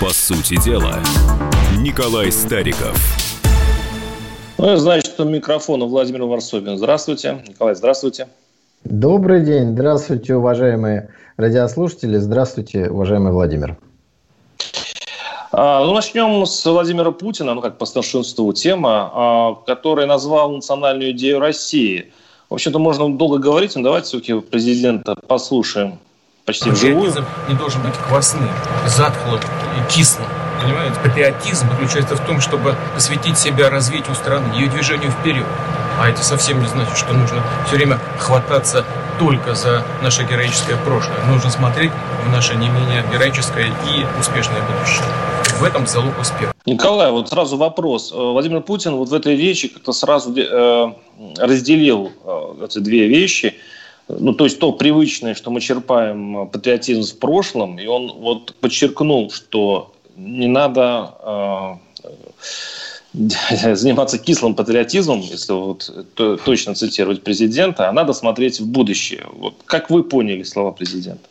По 0.00 0.10
сути 0.10 0.62
дела, 0.62 0.98
Николай 1.78 2.30
Стариков. 2.30 2.94
Ну, 4.58 4.76
значит, 4.76 5.18
у 5.18 5.24
микрофона 5.24 5.86
Владимир 5.86 6.24
Варсобин. 6.24 6.76
Здравствуйте. 6.76 7.42
Николай, 7.48 7.74
здравствуйте. 7.74 8.28
Добрый 8.84 9.42
день. 9.42 9.72
Здравствуйте, 9.72 10.34
уважаемые 10.34 11.08
радиослушатели. 11.38 12.18
Здравствуйте, 12.18 12.90
уважаемый 12.90 13.32
Владимир. 13.32 13.78
А, 15.50 15.82
ну, 15.82 15.94
начнем 15.94 16.44
с 16.44 16.66
Владимира 16.66 17.10
Путина, 17.10 17.54
ну, 17.54 17.62
как 17.62 17.78
по 17.78 17.86
старшинству 17.86 18.52
тема, 18.52 19.10
а, 19.14 19.54
который 19.66 20.06
назвал 20.06 20.50
национальную 20.50 21.12
идею 21.12 21.38
России. 21.38 22.12
В 22.50 22.54
общем-то, 22.54 22.78
можно 22.78 23.08
долго 23.16 23.38
говорить, 23.38 23.74
но 23.76 23.82
давайте 23.82 24.08
все-таки 24.08 24.40
президента 24.40 25.16
послушаем 25.26 25.98
почти 26.46 26.70
вживую. 26.70 27.12
Не 27.48 27.54
должен 27.54 27.82
быть 27.82 27.94
квасным, 28.08 28.48
затхлым 28.86 29.40
и 29.40 29.92
кислым. 29.92 30.26
Понимаете? 30.62 30.98
Патриотизм 31.02 31.68
заключается 31.70 32.16
в 32.16 32.20
том, 32.20 32.40
чтобы 32.40 32.76
посвятить 32.94 33.36
себя 33.36 33.68
развитию 33.68 34.14
страны, 34.14 34.54
ее 34.54 34.68
движению 34.68 35.10
вперед. 35.10 35.44
А 36.00 36.08
это 36.08 36.22
совсем 36.22 36.60
не 36.60 36.68
значит, 36.68 36.96
что 36.96 37.12
нужно 37.12 37.42
все 37.66 37.76
время 37.76 37.98
хвататься 38.18 38.84
только 39.18 39.54
за 39.54 39.84
наше 40.02 40.24
героическое 40.24 40.76
прошлое. 40.76 41.18
Нужно 41.26 41.50
смотреть 41.50 41.90
в 42.26 42.30
наше 42.30 42.54
не 42.54 42.68
менее 42.68 43.04
героическое 43.12 43.66
и 43.66 44.06
успешное 44.18 44.60
будущее. 44.62 45.04
В 45.58 45.64
этом 45.64 45.86
залог 45.86 46.18
успеха. 46.20 46.52
Николай, 46.66 47.10
вот 47.10 47.28
сразу 47.28 47.56
вопрос. 47.56 48.12
Э, 48.12 48.16
Владимир 48.16 48.60
Путин 48.60 48.96
вот 48.96 49.08
в 49.08 49.14
этой 49.14 49.36
речи 49.36 49.68
как-то 49.68 49.92
сразу 49.92 50.34
э, 50.36 50.92
разделил 51.38 52.12
э, 52.24 52.64
эти 52.64 52.78
две 52.78 53.08
вещи. 53.08 53.54
Ну, 54.08 54.32
то 54.32 54.44
есть 54.44 54.58
то 54.60 54.72
привычное, 54.72 55.34
что 55.34 55.50
мы 55.50 55.60
черпаем 55.60 56.42
э, 56.42 56.46
патриотизм 56.46 57.16
в 57.16 57.18
прошлом, 57.18 57.78
и 57.78 57.86
он 57.86 58.12
вот 58.12 58.54
подчеркнул, 58.60 59.30
что 59.30 59.92
не 60.16 60.46
надо 60.46 61.78
э, 63.14 63.74
заниматься 63.74 64.18
кислым 64.18 64.54
патриотизмом, 64.54 65.20
если 65.20 65.52
вот 65.52 66.06
то, 66.14 66.36
точно 66.36 66.74
цитировать 66.74 67.24
президента, 67.24 67.88
а 67.88 67.92
надо 67.92 68.12
смотреть 68.12 68.60
в 68.60 68.68
будущее. 68.68 69.26
Вот 69.32 69.54
как 69.64 69.90
вы 69.90 70.04
поняли 70.04 70.44
слова 70.44 70.70
президента? 70.70 71.28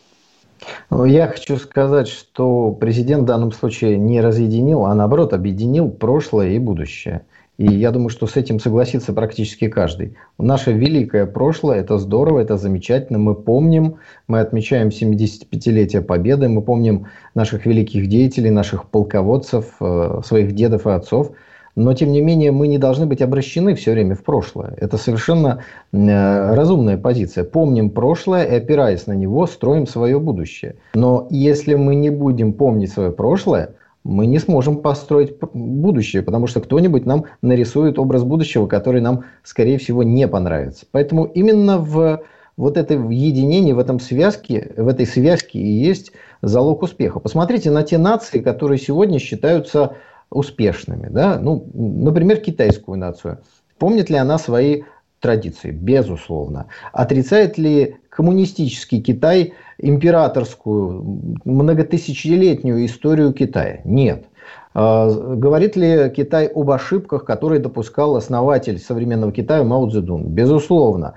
Ну, 0.90 1.04
я 1.04 1.28
хочу 1.28 1.56
сказать, 1.56 2.08
что 2.08 2.72
президент 2.72 3.22
в 3.22 3.26
данном 3.26 3.52
случае 3.52 3.96
не 3.96 4.20
разъединил, 4.20 4.84
а 4.84 4.94
наоборот 4.94 5.32
объединил 5.32 5.88
прошлое 5.90 6.50
и 6.50 6.58
будущее. 6.58 7.22
И 7.58 7.66
я 7.66 7.90
думаю, 7.90 8.10
что 8.10 8.26
с 8.26 8.36
этим 8.36 8.60
согласится 8.60 9.12
практически 9.12 9.68
каждый. 9.68 10.16
Наше 10.38 10.72
великое 10.72 11.26
прошлое– 11.26 11.80
это 11.80 11.98
здорово, 11.98 12.40
это 12.40 12.56
замечательно. 12.56 13.18
Мы 13.18 13.34
помним, 13.34 13.96
мы 14.28 14.40
отмечаем 14.40 14.88
75-летие 14.88 16.02
Победы, 16.02 16.48
мы 16.48 16.62
помним 16.62 17.06
наших 17.34 17.66
великих 17.66 18.08
деятелей, 18.08 18.50
наших 18.50 18.90
полководцев, 18.90 19.76
э, 19.80 20.20
своих 20.24 20.52
дедов 20.52 20.86
и 20.86 20.90
отцов– 20.90 21.32
но, 21.76 21.92
тем 21.92 22.10
не 22.10 22.22
менее, 22.22 22.52
мы 22.52 22.68
не 22.68 22.78
должны 22.78 23.04
быть 23.04 23.20
обращены 23.20 23.74
все 23.74 23.92
время 23.92 24.14
в 24.14 24.24
прошлое. 24.24 24.74
Это 24.78 24.96
совершенно 24.96 25.62
э, 25.92 26.54
разумная 26.54 26.96
позиция. 26.96 27.44
Помним 27.44 27.90
прошлое 27.90 28.44
и, 28.44 28.56
опираясь 28.56 29.06
на 29.06 29.12
него, 29.12 29.46
строим 29.46 29.86
свое 29.86 30.18
будущее. 30.18 30.76
Но 30.94 31.28
если 31.30 31.74
мы 31.74 31.94
не 31.94 32.08
будем 32.08 32.54
помнить 32.54 32.90
свое 32.90 33.12
прошлое, 33.12 33.74
мы 34.06 34.26
не 34.26 34.38
сможем 34.38 34.78
построить 34.78 35.36
будущее, 35.52 36.22
потому 36.22 36.46
что 36.46 36.60
кто-нибудь 36.60 37.06
нам 37.06 37.24
нарисует 37.42 37.98
образ 37.98 38.22
будущего, 38.22 38.66
который 38.66 39.00
нам, 39.00 39.24
скорее 39.42 39.78
всего, 39.78 40.02
не 40.02 40.28
понравится. 40.28 40.86
Поэтому 40.92 41.24
именно 41.24 41.78
в 41.78 42.22
вот 42.56 42.78
это 42.78 42.94
единение, 42.94 43.74
в, 43.74 43.78
этом 43.78 44.00
связке, 44.00 44.72
в 44.76 44.88
этой 44.88 45.06
связке 45.06 45.58
и 45.58 45.66
есть 45.66 46.12
залог 46.40 46.82
успеха. 46.82 47.20
Посмотрите 47.20 47.70
на 47.70 47.82
те 47.82 47.98
нации, 47.98 48.38
которые 48.38 48.78
сегодня 48.78 49.18
считаются 49.18 49.96
успешными. 50.30 51.08
Да? 51.08 51.38
Ну, 51.38 51.68
например, 51.74 52.38
китайскую 52.38 52.96
нацию. 52.96 53.40
Помнит 53.78 54.08
ли 54.08 54.16
она 54.16 54.38
свои 54.38 54.84
традиции? 55.20 55.70
Безусловно. 55.70 56.66
Отрицает 56.92 57.58
ли 57.58 57.96
коммунистический 58.16 59.02
Китай 59.02 59.52
императорскую 59.78 61.36
многотысячелетнюю 61.44 62.86
историю 62.86 63.34
Китая? 63.34 63.82
Нет. 63.84 64.24
А, 64.72 65.10
говорит 65.10 65.76
ли 65.76 66.10
Китай 66.16 66.46
об 66.46 66.70
ошибках, 66.70 67.26
которые 67.26 67.60
допускал 67.60 68.16
основатель 68.16 68.78
современного 68.78 69.32
Китая 69.32 69.64
Мао 69.64 69.90
Цзэдун? 69.90 70.28
Безусловно. 70.28 71.14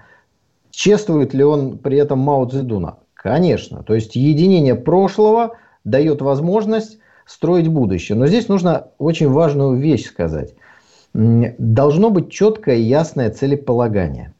Чествует 0.72 1.34
ли 1.34 1.44
он 1.44 1.78
при 1.78 1.98
этом 1.98 2.20
Мао 2.20 2.46
Цзэдуна? 2.46 2.98
Конечно. 3.14 3.82
То 3.84 3.96
есть 3.96 4.18
единение 4.18 4.76
прошлого 4.76 5.56
дает 5.86 6.22
возможность 6.22 7.00
строить 7.26 7.70
будущее. 7.70 8.18
Но 8.18 8.28
здесь 8.28 8.50
нужно 8.50 8.88
очень 8.98 9.30
важную 9.30 9.78
вещь 9.78 10.06
сказать. 10.06 10.54
Должно 11.14 12.10
быть 12.10 12.30
четкое 12.30 12.76
и 12.76 12.82
ясное 12.82 13.30
целеполагание. 13.30 14.34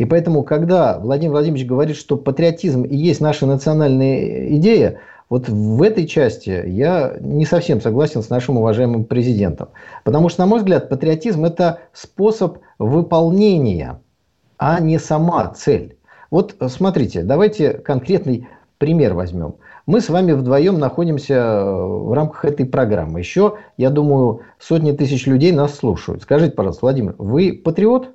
И 0.00 0.06
поэтому, 0.06 0.44
когда 0.44 0.98
Владимир 0.98 1.32
Владимирович 1.32 1.66
говорит, 1.66 1.94
что 1.94 2.16
патриотизм 2.16 2.84
и 2.84 2.96
есть 2.96 3.20
наша 3.20 3.44
национальная 3.44 4.48
идея, 4.56 5.00
вот 5.28 5.50
в 5.50 5.82
этой 5.82 6.06
части 6.06 6.64
я 6.66 7.18
не 7.20 7.44
совсем 7.44 7.82
согласен 7.82 8.22
с 8.22 8.30
нашим 8.30 8.56
уважаемым 8.56 9.04
президентом. 9.04 9.68
Потому 10.02 10.30
что, 10.30 10.40
на 10.40 10.46
мой 10.46 10.60
взгляд, 10.60 10.88
патриотизм– 10.88 11.44
это 11.46 11.80
способ 11.92 12.60
выполнения, 12.78 14.00
а 14.56 14.80
не 14.80 14.98
сама 14.98 15.48
цель. 15.48 15.98
Вот 16.30 16.56
смотрите, 16.68 17.22
давайте 17.22 17.74
конкретный 17.74 18.48
пример 18.78 19.12
возьмем– 19.12 19.56
мы 19.86 20.00
с 20.00 20.08
вами 20.08 20.30
вдвоем 20.30 20.78
находимся 20.78 21.64
в 21.64 22.12
рамках 22.12 22.44
этой 22.44 22.64
программы. 22.64 23.18
Еще, 23.18 23.56
я 23.76 23.90
думаю, 23.90 24.42
сотни 24.60 24.92
тысяч 24.92 25.26
людей 25.26 25.50
нас 25.50 25.74
слушают. 25.74 26.22
Скажите, 26.22 26.52
пожалуйста, 26.52 26.86
Владимир, 26.86 27.16
вы 27.18 27.52
патриот? 27.52 28.10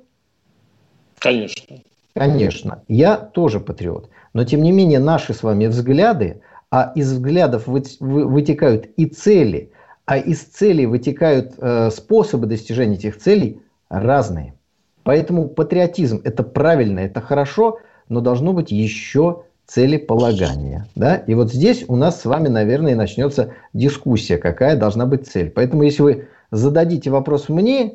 Конечно. 1.18 1.78
Конечно. 2.14 2.82
Я 2.88 3.16
тоже 3.16 3.60
патриот. 3.60 4.10
Но, 4.32 4.44
тем 4.44 4.62
не 4.62 4.72
менее, 4.72 4.98
наши 4.98 5.34
с 5.34 5.42
вами 5.42 5.66
взгляды, 5.66 6.40
а 6.70 6.92
из 6.94 7.12
взглядов 7.12 7.64
вытекают 7.66 8.86
и 8.96 9.06
цели, 9.06 9.70
а 10.04 10.18
из 10.18 10.42
целей 10.42 10.86
вытекают 10.86 11.54
э, 11.58 11.90
способы 11.90 12.46
достижения 12.46 12.96
этих 12.96 13.18
целей 13.18 13.60
разные. 13.88 14.54
Поэтому 15.02 15.48
патриотизм– 15.48 16.20
это 16.24 16.42
правильно, 16.42 17.00
это 17.00 17.20
хорошо, 17.20 17.78
но 18.08 18.20
должно 18.20 18.52
быть 18.52 18.72
еще 18.72 19.44
целеполагания. 19.66 20.86
Да? 20.94 21.16
И 21.16 21.34
вот 21.34 21.52
здесь 21.52 21.84
у 21.88 21.96
нас 21.96 22.20
с 22.20 22.24
вами, 22.24 22.48
наверное, 22.48 22.96
начнется 22.96 23.52
дискуссия, 23.72 24.38
какая 24.38 24.76
должна 24.76 25.06
быть 25.06 25.28
цель. 25.28 25.50
Поэтому, 25.50 25.82
если 25.82 26.02
вы 26.02 26.28
зададите 26.50 27.10
вопрос 27.10 27.48
мне, 27.48 27.94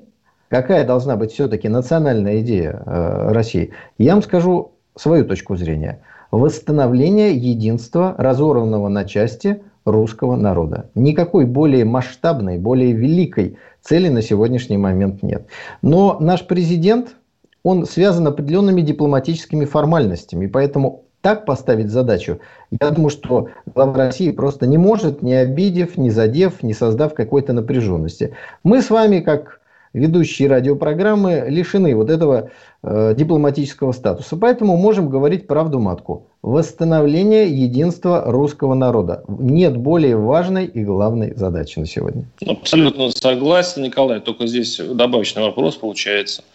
какая 0.52 0.86
должна 0.86 1.16
быть 1.16 1.32
все-таки 1.32 1.70
национальная 1.70 2.42
идея 2.42 2.84
э, 2.86 3.32
России, 3.32 3.72
я 3.98 4.14
вам 4.14 4.22
скажу 4.22 4.74
свою 4.96 5.26
точку 5.26 5.56
зрения. 5.56 6.02
Восстановление 6.30 7.36
единства, 7.36 8.14
разорванного 8.18 8.90
на 8.90 9.06
части 9.06 9.64
русского 9.86 10.36
народа. 10.36 10.90
Никакой 10.94 11.46
более 11.46 11.86
масштабной, 11.86 12.58
более 12.58 12.92
великой 12.92 13.58
цели 13.82 14.10
на 14.10 14.22
сегодняшний 14.22 14.78
момент 14.78 15.24
нет. 15.24 15.48
Но 15.82 16.18
наш 16.20 16.46
президент, 16.46 17.16
он 17.64 17.86
связан 17.86 18.28
определенными 18.28 18.82
дипломатическими 18.82 19.66
формальностями, 19.66 20.48
поэтому 20.48 21.06
так 21.22 21.46
поставить 21.46 21.90
задачу, 21.90 22.40
я 22.82 22.90
думаю, 22.90 23.10
что 23.10 23.50
глава 23.74 23.94
России 23.94 24.32
просто 24.32 24.68
не 24.68 24.78
может, 24.78 25.22
не 25.22 25.34
обидев, 25.36 25.98
не 25.98 26.10
задев, 26.10 26.62
не 26.62 26.74
создав 26.74 27.14
какой-то 27.14 27.54
напряженности. 27.54 28.36
Мы 28.64 28.82
с 28.82 28.90
вами, 28.90 29.20
как 29.20 29.61
ведущие 29.94 30.48
радиопрограммы, 30.48 31.46
лишены 31.48 31.96
вот 31.96 32.10
этого 32.10 32.52
э, 32.84 33.14
дипломатического 33.18 33.92
статуса. 33.92 34.38
Поэтому 34.38 34.78
можем 34.78 35.10
говорить 35.10 35.48
правду 35.48 35.80
матку. 35.80 36.28
Восстановление 36.42 37.50
единства 37.50 38.24
русского 38.26 38.74
народа. 38.74 39.24
Нет 39.28 39.78
более 39.78 40.16
важной 40.16 40.66
и 40.66 40.84
главной 40.84 41.36
задачи 41.36 41.80
на 41.80 41.86
сегодня. 41.86 42.26
Абсолютно 42.46 43.10
согласен, 43.12 43.84
Николай. 43.84 44.20
Только 44.20 44.48
здесь 44.48 44.80
добавочный 44.80 45.44
вопрос 45.44 45.76
получается– 45.76 46.44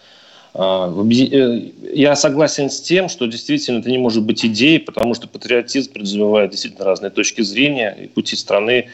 я 0.59 2.17
согласен 2.17 2.71
с 2.71 2.81
тем, 2.81 3.09
что 3.09 3.27
действительно 3.27 3.81
это 3.81 3.91
не 3.91 3.99
может 3.99 4.25
быть 4.25 4.45
идеей, 4.45 4.79
потому 4.79 5.15
что 5.15 5.29
патриотизм 5.29 5.93
подразумевает 5.93 6.51
действительно 6.51 6.87
разные 6.87 7.11
точки 7.11 7.43
зрения 7.43 7.95
и 8.05 8.07
пути 8.07 8.37
страны. 8.37 8.87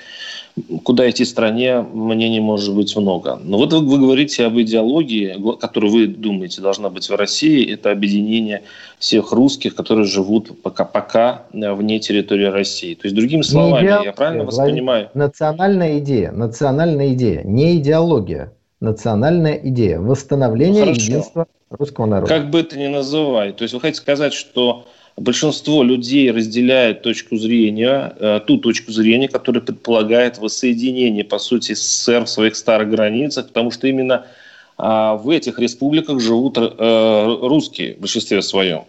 Куда 0.84 1.08
идти 1.08 1.24
стране, 1.24 1.80
мнений 1.80 2.40
может 2.40 2.74
быть 2.74 2.94
много. 2.94 3.40
Но 3.42 3.56
вот 3.56 3.72
вы, 3.72 3.80
вы 3.80 3.98
говорите 3.98 4.44
об 4.44 4.58
идеологии, 4.58 5.34
которую 5.58 5.92
вы 5.92 6.06
думаете 6.08 6.60
должна 6.60 6.90
быть 6.90 7.08
в 7.08 7.14
России. 7.14 7.72
Это 7.72 7.90
объединение 7.90 8.62
всех 8.98 9.32
русских, 9.32 9.74
которые 9.74 10.04
живут 10.04 10.60
пока, 10.62 10.84
пока 10.84 11.44
вне 11.52 12.00
территории 12.00 12.46
России. 12.46 12.94
То 12.94 13.06
есть, 13.06 13.16
другими 13.16 13.42
словами, 13.42 14.04
я 14.04 14.12
правильно 14.12 14.44
воспринимаю? 14.44 15.08
Национальная 15.14 16.00
идея, 16.00 16.32
национальная 16.32 17.14
идея, 17.14 17.42
не 17.44 17.78
идеология 17.78 18.52
национальная 18.82 19.54
идея 19.62 20.00
восстановления 20.00 20.84
ну, 20.84 20.90
единства 20.90 21.46
русского 21.70 22.06
народа. 22.06 22.34
Как 22.34 22.50
бы 22.50 22.60
это 22.60 22.76
ни 22.76 22.88
называй. 22.88 23.52
То 23.52 23.62
есть 23.62 23.72
вы 23.74 23.80
хотите 23.80 24.00
сказать, 24.00 24.34
что 24.34 24.86
большинство 25.16 25.84
людей 25.84 26.30
разделяет 26.32 27.02
точку 27.02 27.36
зрения, 27.36 28.12
э, 28.18 28.40
ту 28.44 28.58
точку 28.58 28.90
зрения, 28.90 29.28
которая 29.28 29.62
предполагает 29.62 30.38
воссоединение, 30.38 31.24
по 31.24 31.38
сути, 31.38 31.74
СССР 31.74 32.24
в 32.24 32.28
своих 32.28 32.56
старых 32.56 32.90
границах, 32.90 33.48
потому 33.48 33.70
что 33.70 33.86
именно 33.86 34.26
а, 34.78 35.14
в 35.14 35.30
этих 35.30 35.60
республиках 35.60 36.20
живут 36.20 36.58
э, 36.58 37.38
русские 37.40 37.94
в 37.94 38.00
большинстве 38.00 38.42
своем. 38.42 38.82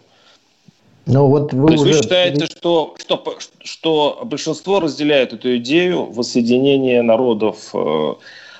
Но 1.06 1.28
вот 1.28 1.52
вы, 1.52 1.68
То 1.68 1.72
есть 1.74 1.84
уже... 1.84 1.92
вы 1.92 2.02
считаете, 2.02 2.46
что, 2.46 2.94
что, 2.98 3.38
что 3.62 4.22
большинство 4.24 4.80
разделяет 4.80 5.34
эту 5.34 5.56
идею 5.58 6.10
воссоединения 6.10 7.02
народов 7.02 7.70
э 7.74 8.14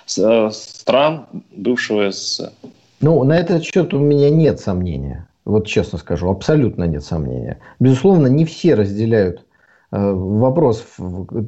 стран 0.06 1.26
бывшего 1.52 2.10
СССР? 2.10 2.50
Ну, 3.00 3.22
на 3.24 3.36
этот 3.36 3.64
счет 3.64 3.92
у 3.92 3.98
меня 3.98 4.30
нет 4.30 4.60
сомнения. 4.60 5.28
Вот 5.44 5.66
честно 5.66 5.98
скажу, 5.98 6.30
абсолютно 6.30 6.84
нет 6.84 7.04
сомнения. 7.04 7.58
Безусловно, 7.78 8.28
не 8.28 8.44
все 8.46 8.74
разделяют 8.74 9.44
э, 9.92 10.12
вопрос 10.12 10.86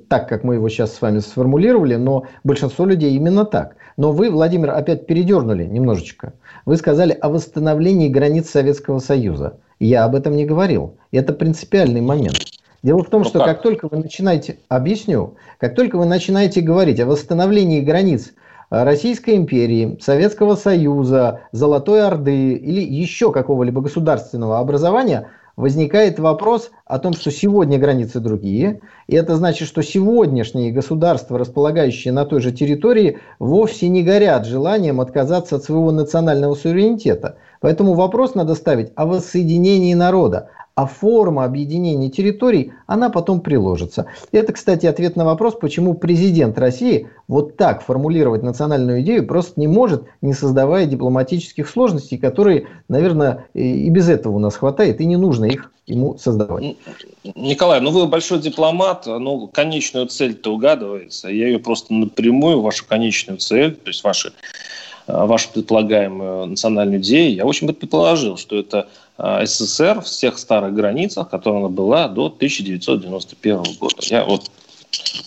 так, 0.09 0.29
как 0.29 0.45
мы 0.45 0.57
его 0.57 0.69
сейчас 0.69 0.95
с 0.95 1.01
вами 1.01 1.21
сформулировали, 1.21 1.97
но 1.97 2.25
большинство 2.45 2.85
людей 2.85 3.15
именно 3.15 3.47
так. 3.47 3.77
Но 3.97 4.13
вы, 4.13 4.31
Владимир, 4.31 4.71
опять 4.71 5.07
передернули 5.07 5.65
немножечко. 5.65 6.35
Вы 6.67 6.77
сказали 6.77 7.13
о 7.13 7.31
восстановлении 7.31 8.09
границ 8.09 8.51
Советского 8.51 8.99
Союза. 8.99 9.59
Я 9.81 10.05
об 10.05 10.15
этом 10.15 10.37
не 10.37 10.45
говорил. 10.45 10.97
Это 11.11 11.33
принципиальный 11.33 12.03
момент. 12.03 12.37
Дело 12.83 13.03
в 13.03 13.09
том, 13.09 13.23
ну 13.23 13.29
что 13.29 13.39
как? 13.39 13.49
как 13.49 13.63
только 13.63 13.89
вы 13.89 13.97
начинаете, 13.97 14.59
объясню, 14.69 15.37
как 15.59 15.75
только 15.75 15.97
вы 15.97 16.05
начинаете 16.05 16.61
говорить 16.61 17.01
о 17.01 17.07
восстановлении 17.07 17.81
границ 17.81 18.33
Российской 18.71 19.37
империи, 19.37 19.99
Советского 20.01 20.57
Союза, 20.57 21.41
Золотой 21.53 22.05
Орды 22.05 22.55
или 22.55 22.81
еще 22.81 23.33
какого-либо 23.33 23.81
государственного 23.81 24.59
образования, 24.59 25.29
возникает 25.57 26.19
вопрос 26.19 26.71
о 26.85 26.99
том, 26.99 27.15
что 27.15 27.31
сегодня 27.31 27.79
границы 27.79 28.21
другие, 28.21 28.81
и 29.07 29.17
это 29.17 29.37
значит, 29.37 29.67
что 29.69 29.83
сегодняшние 29.83 30.71
государства, 30.71 31.39
располагающие 31.39 32.13
на 32.13 32.27
той 32.27 32.41
же 32.41 32.53
территории, 32.53 33.19
вовсе 33.39 33.89
не 33.89 34.03
горят 34.03 34.47
желанием 34.47 35.01
отказаться 35.01 35.57
от 35.57 35.65
своего 35.65 35.93
национального 35.93 36.55
суверенитета. 36.55 37.37
Поэтому 37.61 37.95
вопрос 37.95 38.35
надо 38.35 38.55
ставить 38.55 38.93
о 38.97 39.07
воссоединении 39.07 39.95
народа, 39.95 40.51
а 40.77 40.85
форма 40.85 41.45
объединения 41.45 42.11
территорий, 42.11 42.73
она 42.87 43.09
потом 43.09 43.41
приложится. 43.41 44.07
Это, 44.31 44.53
кстати, 44.53 44.85
ответ 44.85 45.17
на 45.17 45.25
вопрос, 45.25 45.55
почему 45.55 45.95
президент 45.95 46.59
России 46.59 47.09
вот 47.29 47.57
так 47.57 47.83
формулировать 47.83 48.43
национальную 48.43 49.01
идею 49.01 49.27
просто 49.27 49.59
не 49.59 49.69
может, 49.69 50.05
не 50.21 50.35
создавая 50.35 50.85
дипломатических 50.85 51.67
сложностей, 51.67 52.19
которые, 52.19 52.69
наверное, 52.91 53.47
и 53.55 53.89
без 53.89 54.11
этого 54.11 54.37
у 54.37 54.39
нас 54.39 54.55
хватает, 54.57 55.01
и 55.01 55.07
не 55.07 55.17
нужно 55.17 55.47
их 55.47 55.73
ему 55.87 56.19
создавать. 56.19 56.77
Николай, 57.35 57.81
ну 57.81 57.91
вы 57.91 58.07
большой 58.07 58.41
дипломат, 58.41 59.07
ну 59.07 59.49
конечную 59.49 60.09
цель-то 60.09 60.53
угадывается. 60.53 61.29
Я 61.29 61.47
ее 61.47 61.59
просто 61.59 61.95
напрямую, 61.95 62.61
вашу 62.61 62.85
конечную 62.87 63.39
цель, 63.39 63.75
то 63.77 63.89
есть 63.89 64.05
ваши 64.05 64.33
вашу 65.07 65.51
предполагаемую 65.53 66.47
национальную 66.47 67.01
идею, 67.01 67.35
я 67.35 67.45
очень 67.45 67.67
бы 67.67 67.73
предположил, 67.73 68.37
что 68.37 68.57
это 68.57 68.89
э, 69.19 69.47
СССР 69.47 70.01
в 70.01 70.05
всех 70.05 70.39
старых 70.39 70.75
границах, 70.75 71.31
которая 71.31 71.61
она 71.61 71.69
была 71.69 72.09
до 72.09 72.27
1991 72.27 73.63
года. 73.79 73.97
Я 74.03 74.25
вот 74.25 74.51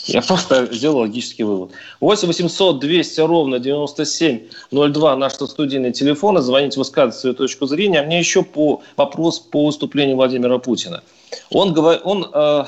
я 0.06 0.22
просто 0.22 0.68
сделал 0.72 1.00
логический 1.00 1.44
вывод. 1.44 1.72
8 2.00 2.28
800 2.28 2.80
200 2.80 3.22
ровно 3.22 3.60
9702 3.60 5.16
наш 5.16 5.34
студийный 5.34 5.92
телефон. 5.92 6.42
Звоните, 6.42 6.80
высказывайте 6.80 7.20
свою 7.20 7.36
точку 7.36 7.68
зрения. 7.68 8.00
А 8.00 8.04
мне 8.04 8.20
еще 8.20 8.44
по, 8.44 8.82
вопрос 8.98 9.40
по 9.40 9.68
выступлению 9.68 10.16
Владимира 10.16 10.58
Путина. 10.58 11.04
Он, 11.52 11.74
говор, 11.74 12.00
он 12.04 12.28
э, 12.34 12.64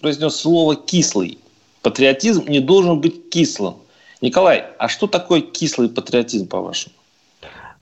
произнес 0.00 0.36
слово 0.36 0.76
«кислый». 0.76 1.38
Патриотизм 1.82 2.48
не 2.48 2.60
должен 2.60 3.00
быть 3.00 3.30
кислым. 3.30 3.76
Николай, 4.22 4.64
а 4.78 4.88
что 4.88 5.06
такое 5.06 5.40
кислый 5.42 5.88
патриотизм, 5.88 6.48
по-вашему? 6.48 6.94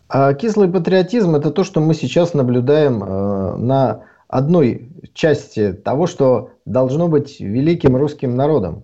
А 0.08 0.34
кислый 0.34 0.68
патриотизм– 0.68 1.34
это 1.36 1.50
то, 1.50 1.64
что 1.64 1.80
мы 1.80 1.94
сейчас 1.94 2.34
наблюдаем 2.34 3.02
э, 3.02 3.56
на 3.56 4.00
одной 4.28 4.88
части 5.14 5.72
того, 5.72 6.06
что 6.06 6.50
должно 6.64 7.08
быть 7.08 7.40
великим 7.40 7.96
русским 7.96 8.36
народом. 8.36 8.82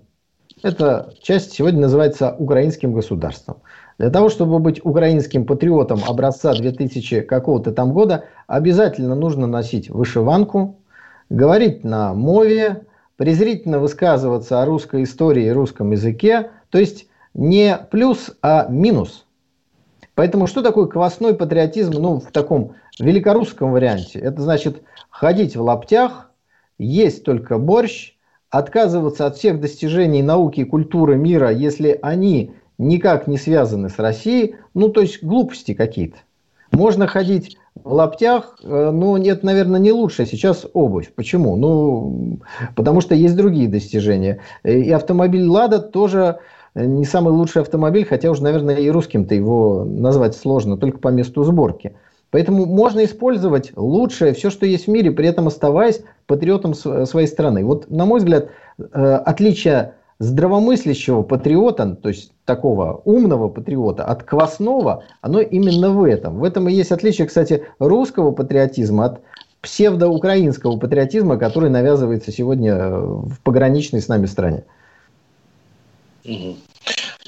Эта 0.63 1.13
часть 1.23 1.53
сегодня 1.53 1.81
называется 1.81 2.35
украинским 2.39 2.93
государством. 2.93 3.59
Для 3.99 4.11
того, 4.11 4.29
чтобы 4.29 4.59
быть 4.61 4.81
украинским 4.85 5.45
патриотом 5.45 6.01
образца 6.07 6.55
2000 6.55 7.23
какого-то 7.23 7.73
там 7.73 7.93
года, 7.93 8.25
обязательно 8.47 9.15
нужно 9.15 9.47
носить 9.47 9.91
вышиванку, 9.91 10.79
говорить 11.29 11.85
на 11.85 12.15
мове, 12.15 12.83
презрительно 13.17 13.79
высказываться 13.79 14.63
о 14.63 14.67
русской 14.67 15.03
истории 15.03 15.47
и 15.47 15.51
русском 15.51 15.91
языке, 15.91 16.51
то 16.71 16.79
есть 16.79 17.07
не 17.35 17.77
плюс, 17.91 18.37
а 18.43 18.67
минус. 18.69 19.27
Поэтому 20.15 20.47
что 20.47 20.63
такое 20.63 20.87
квасной 20.87 21.35
патриотизм 21.35 21.93
ну, 21.93 22.21
в 22.21 22.31
таком 22.33 22.75
великорусском 22.99 23.73
варианте? 23.73 24.19
Это 24.19 24.43
значит 24.43 24.83
ходить 25.09 25.57
в 25.57 25.63
лаптях, 25.63 26.31
есть 26.79 27.25
только 27.25 27.59
борщ, 27.59 28.15
отказываться 28.51 29.27
от 29.27 29.37
всех 29.37 29.61
достижений 29.61 30.23
науки 30.23 30.61
и 30.61 30.65
культуры 30.65 31.17
мира, 31.17 31.51
если 31.51 31.99
они 32.03 32.53
никак 32.79 33.27
не 33.27 33.39
связаны 33.39 33.89
с 33.89 33.99
Россией, 33.99 34.57
ну 34.75 34.89
то 34.89 35.01
есть 35.01 35.23
глупости 35.23 35.75
какие-то. 35.75 36.19
Можно 36.73 37.07
ходить 37.07 37.59
в 37.75 37.93
лаптях, 37.93 38.59
э, 38.63 38.91
но 38.91 39.19
нет, 39.19 39.43
наверное, 39.43 39.81
не 39.81 39.93
лучше 39.93 40.27
сейчас 40.27 40.67
обувь. 40.73 41.13
Почему? 41.15 41.57
Ну, 41.57 42.39
потому 42.77 43.01
что 43.01 43.15
есть 43.15 43.37
другие 43.37 43.69
достижения. 43.69 44.41
И 44.65 44.91
автомобиль 44.91 45.47
«Лада» 45.47 45.81
тоже 45.81 46.39
не 46.75 47.05
самый 47.05 47.33
лучший 47.33 47.63
автомобиль, 47.63 48.07
хотя 48.07 48.31
уже, 48.31 48.43
наверное, 48.43 48.77
и 48.77 48.91
русским-то 48.91 49.35
его 49.35 49.85
назвать 49.85 50.37
сложно, 50.37 50.77
только 50.77 50.99
по 50.99 51.09
месту 51.09 51.43
сборки. 51.45 51.95
Поэтому 52.31 52.65
можно 52.65 53.05
использовать 53.05 53.73
лучшее, 53.77 54.35
все, 54.35 54.51
что 54.51 54.65
есть 54.65 54.87
в 54.87 54.91
мире, 54.91 55.11
при 55.11 55.27
этом 55.27 55.49
оставаясь 55.49 56.03
патриотом 56.27 56.75
своей 56.75 57.27
страны. 57.27 57.65
Вот, 57.65 57.91
на 57.91 58.05
мой 58.05 58.21
взгляд, 58.21 58.51
э, 58.79 59.15
отличие 59.27 59.95
здравомыслящего 60.21 61.23
патриота, 61.23 61.97
то 61.97 62.09
есть 62.09 62.33
такого 62.45 63.01
умного 63.05 63.49
патриота 63.49 64.05
от 64.05 64.23
квасного, 64.23 65.03
оно 65.23 65.41
именно 65.41 65.91
в 65.91 66.05
этом. 66.05 66.39
В 66.39 66.45
этом 66.45 66.69
и 66.69 66.73
есть 66.73 66.93
отличие, 66.93 67.27
кстати, 67.27 67.65
русского 67.79 68.31
патриотизма 68.31 69.07
от 69.07 69.21
псевдоукраинского 69.63 70.79
патриотизма, 70.79 71.37
который 71.37 71.71
навязывается 71.71 72.31
сегодня 72.33 72.77
в 72.91 73.41
пограничной 73.43 74.01
с 74.01 74.09
нами 74.09 74.27
стране. 74.27 74.65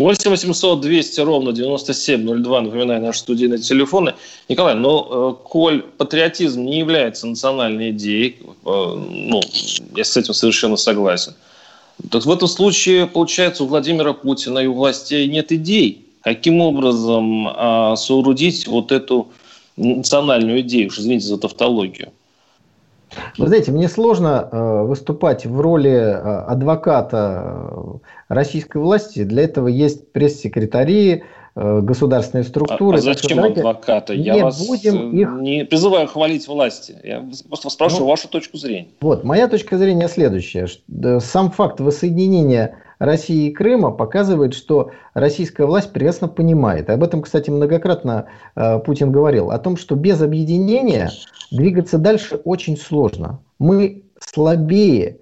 8 0.03 0.31
800 0.31 0.81
200 0.81 1.21
ровно 1.21 1.53
9702, 1.53 2.61
напоминаю, 2.61 3.03
наши 3.03 3.21
студийные 3.21 3.59
телефоны. 3.59 4.15
Николай, 4.49 4.75
но 4.75 5.37
э, 5.41 5.49
коль 5.49 5.83
патриотизм 5.83 6.65
не 6.65 6.79
является 6.79 7.27
национальной 7.27 7.91
идеей, 7.91 8.37
э, 8.41 8.47
ну, 8.65 9.41
я 9.97 10.05
с 10.05 10.17
этим 10.17 10.35
совершенно 10.35 10.77
согласен, 10.77 11.35
так 12.11 12.25
в 12.25 12.31
этом 12.31 12.49
случае, 12.49 13.07
получается, 13.07 13.65
у 13.65 13.67
Владимира 13.67 14.13
Путина 14.13 14.59
и 14.59 14.67
у 14.67 14.75
властей 14.75 15.27
нет 15.29 15.53
идей, 15.53 16.05
каким 16.23 16.61
образом 16.61 17.49
э, 17.49 17.95
соорудить 17.97 18.67
вот 18.67 18.93
эту 18.93 19.29
национальную 19.77 20.61
идею, 20.61 20.89
уж 20.89 20.99
извините 20.99 21.27
за 21.27 21.39
тавтологию. 21.39 22.13
Вы 23.39 23.49
знаете, 23.49 23.73
мне 23.73 23.89
сложно 23.89 24.49
э, 24.51 24.83
выступать 24.83 25.47
в 25.47 25.61
роли 25.61 25.91
э, 25.91 26.15
адвоката 26.17 27.71
э, 27.71 27.95
российской 28.29 28.79
власти. 28.79 29.25
Для 29.25 29.45
этого 29.45 29.69
есть 29.69 30.13
пресс-секретари, 30.13 31.25
государственные 31.55 32.45
структуры. 32.45 32.97
А, 32.97 33.01
а 33.01 33.03
зачем 33.03 33.39
так, 33.39 33.59
адвоката? 33.59 34.15
Я 34.15 34.35
не 34.35 34.43
вас 34.43 34.67
будем 34.67 35.13
их... 35.13 35.31
не 35.41 35.65
призываю 35.65 36.07
хвалить 36.07 36.49
власти. 36.49 36.97
Я 37.05 37.25
просто 37.49 37.71
спрашиваю 37.71 38.05
ну, 38.05 38.11
вашу 38.11 38.29
точку 38.29 38.57
зрения. 38.57 38.89
Вот, 39.01 39.25
моя 39.25 39.49
точка 39.49 39.77
зрения 39.77 40.09
следующая. 40.09 40.69
Сам 41.21 41.51
факт 41.51 41.81
воссоединения 41.81 42.77
России 42.99 43.49
и 43.49 43.53
Крыма 43.53 43.91
показывает, 43.91 44.55
что 44.55 44.93
российская 45.13 45.67
власть 45.67 45.93
прекрасно 45.93 46.29
понимает. 46.29 46.89
Об 46.89 47.03
этом, 47.03 47.23
кстати, 47.23 47.51
многократно 47.51 48.27
э, 48.55 48.79
Путин 48.79 49.11
говорил. 49.11 49.51
О 49.51 49.59
том, 49.59 49.77
что 49.77 49.97
без 49.97 50.23
объединения 50.23 51.11
двигаться 51.51 51.99
дальше 51.99 52.37
очень 52.37 52.77
сложно. 52.77 53.41
Мы 53.59 54.05
слабее 54.21 55.19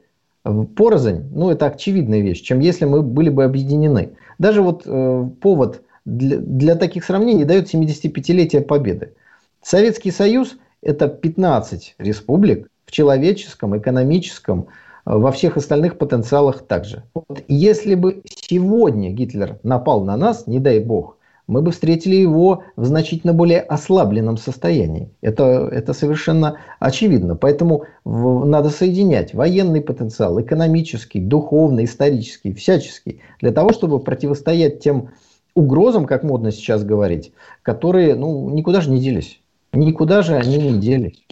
порознь, 0.77 1.29
ну 1.35 1.51
это 1.51 1.67
очевидная 1.67 2.21
вещь, 2.21 2.43
чем 2.43 2.61
если 2.61 2.85
мы 2.85 3.03
были 3.03 3.29
бы 3.29 3.45
объединены. 3.45 4.13
Даже 4.39 4.63
вот 4.63 4.83
э, 4.85 5.29
повод 5.41 5.83
для, 6.05 6.39
для 6.39 6.77
таких 6.77 7.05
сравнений 7.05 7.45
дает 7.45 7.73
75-летие 7.73 8.63
Победы. 8.63 9.15
Советский 9.63 10.11
Союз– 10.11 10.57
это 10.83 11.09
15 11.09 11.97
республик 11.99 12.69
в 12.87 12.93
человеческом, 12.93 13.77
экономическом, 13.77 14.69
э, 15.07 15.17
во 15.17 15.33
всех 15.33 15.57
остальных 15.57 15.99
потенциалах 15.99 16.63
также. 16.67 17.05
Вот 17.15 17.43
если 17.49 17.95
бы 17.95 18.23
сегодня 18.25 19.11
Гитлер 19.11 19.59
напал 19.63 20.05
на 20.05 20.17
нас, 20.17 20.47
не 20.47 20.59
дай 20.59 20.81
бог, 20.81 21.17
мы 21.51 21.63
бы 21.63 21.73
встретили 21.73 22.15
его 22.15 22.63
в 22.77 22.85
значительно 22.85 23.33
более 23.33 23.61
ослабленном 23.61 24.37
состоянии. 24.37 25.11
Это, 25.21 25.69
это 25.73 25.93
совершенно 25.95 26.59
очевидно. 26.79 27.35
Поэтому 27.35 27.87
в, 28.05 28.45
надо 28.47 28.71
соединять 28.71 29.35
военный 29.35 29.81
потенциал, 29.81 30.41
экономический, 30.41 31.19
духовный, 31.19 31.87
исторический, 31.87 32.55
всяческий, 32.55 33.21
для 33.41 33.51
того, 33.51 33.73
чтобы 33.73 33.99
противостоять 33.99 34.79
тем 34.79 35.11
угрозам, 35.55 36.07
как 36.07 36.23
модно 36.23 36.53
сейчас 36.53 36.85
говорить, 36.85 37.33
которые 37.63 38.15
ну, 38.15 38.51
никуда 38.51 38.81
же 38.81 38.91
не 38.91 39.01
делись. 39.01 39.39
Никуда 39.73 40.23
же 40.23 40.35
они 40.37 40.57
не 40.59 40.79
делись. 40.79 41.23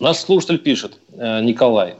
Наш 0.00 0.18
слушатель 0.18 0.58
пишет, 0.58 0.98
э, 1.12 1.42
Николай, 1.42 1.94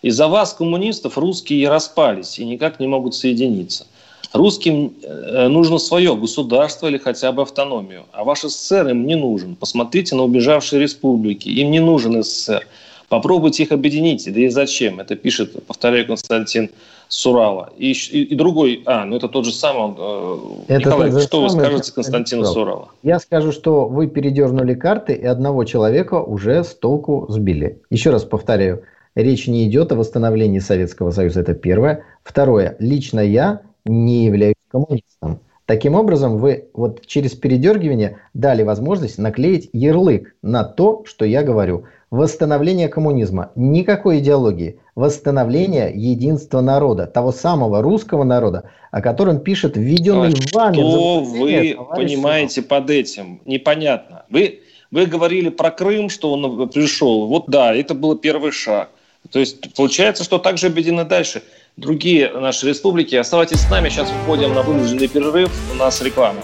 из-за 0.00 0.28
вас, 0.28 0.54
коммунистов, 0.54 1.18
русские 1.18 1.68
распались 1.68 2.38
и 2.38 2.44
никак 2.44 2.80
не 2.80 2.86
могут 2.86 3.14
соединиться. 3.14 3.86
Русским 4.32 4.94
э, 5.02 5.48
нужно 5.48 5.78
свое 5.78 6.16
государство 6.16 6.86
или 6.86 6.96
хотя 6.96 7.32
бы 7.32 7.42
автономию, 7.42 8.04
а 8.12 8.24
ваш 8.24 8.42
СССР 8.42 8.88
им 8.88 9.06
не 9.06 9.14
нужен. 9.14 9.56
Посмотрите 9.56 10.14
на 10.14 10.22
убежавшие 10.22 10.80
республики, 10.80 11.48
им 11.48 11.70
не 11.70 11.80
нужен 11.80 12.22
СССР. 12.22 12.66
Попробуйте 13.08 13.64
их 13.64 13.72
объединить, 13.72 14.32
да 14.32 14.40
и 14.40 14.48
зачем? 14.48 15.00
Это 15.00 15.16
пишет, 15.16 15.66
повторяю, 15.66 16.06
Константин 16.06 16.70
Сурала. 17.12 17.68
И, 17.76 17.92
и, 17.92 18.22
и 18.22 18.34
другой, 18.34 18.82
а, 18.86 19.04
ну 19.04 19.16
это 19.16 19.28
тот 19.28 19.44
же 19.44 19.52
самый, 19.52 19.94
э, 19.98 20.38
это 20.68 20.88
Николай, 20.88 21.20
что 21.20 21.42
вы 21.42 21.50
скажете 21.50 21.92
Константину 21.92 22.46
Сурала? 22.46 22.88
Я 23.02 23.18
скажу, 23.18 23.52
что 23.52 23.84
вы 23.84 24.06
передернули 24.06 24.72
карты 24.72 25.12
и 25.12 25.26
одного 25.26 25.64
человека 25.64 26.22
уже 26.22 26.64
с 26.64 26.74
толку 26.74 27.26
сбили. 27.28 27.82
Еще 27.90 28.08
раз 28.08 28.24
повторяю, 28.24 28.84
речь 29.14 29.46
не 29.46 29.68
идет 29.68 29.92
о 29.92 29.96
восстановлении 29.96 30.58
Советского 30.58 31.10
Союза, 31.10 31.40
это 31.40 31.52
первое. 31.52 32.02
Второе, 32.24 32.76
лично 32.78 33.20
я 33.20 33.60
не 33.84 34.24
являюсь 34.24 34.56
коммунистом. 34.70 35.40
Таким 35.66 35.94
образом, 35.94 36.38
вы 36.38 36.70
вот 36.72 37.04
через 37.06 37.32
передергивание 37.32 38.20
дали 38.32 38.62
возможность 38.62 39.18
наклеить 39.18 39.68
ярлык 39.74 40.34
на 40.40 40.64
то, 40.64 41.04
что 41.04 41.26
я 41.26 41.42
говорю. 41.42 41.84
Восстановление 42.12 42.88
коммунизма. 42.88 43.52
Никакой 43.54 44.18
идеологии. 44.18 44.78
Восстановление 44.94 45.90
единства 45.94 46.60
народа. 46.60 47.06
Того 47.06 47.32
самого 47.32 47.80
русского 47.80 48.22
народа, 48.22 48.64
о 48.90 49.00
котором 49.00 49.40
пишет 49.40 49.78
введенный 49.78 50.34
а 50.52 50.54
вами... 50.54 50.74
Что 50.74 51.20
вы 51.20 51.78
понимаете 51.96 52.60
под 52.60 52.90
этим? 52.90 53.40
Непонятно. 53.46 54.26
Вы, 54.28 54.60
вы 54.90 55.06
говорили 55.06 55.48
про 55.48 55.70
Крым, 55.70 56.10
что 56.10 56.34
он 56.34 56.68
пришел. 56.68 57.28
Вот 57.28 57.44
да, 57.46 57.74
это 57.74 57.94
был 57.94 58.14
первый 58.18 58.52
шаг. 58.52 58.90
То 59.30 59.38
есть 59.38 59.74
получается, 59.74 60.22
что 60.22 60.36
также 60.36 60.66
объединены 60.66 61.06
дальше 61.06 61.42
другие 61.78 62.30
наши 62.30 62.68
республики. 62.68 63.14
Оставайтесь 63.14 63.60
с 63.60 63.70
нами, 63.70 63.88
сейчас 63.88 64.10
входим 64.24 64.52
на 64.52 64.60
вынужденный 64.60 65.08
перерыв, 65.08 65.50
у 65.72 65.76
нас 65.76 66.02
реклама. 66.02 66.42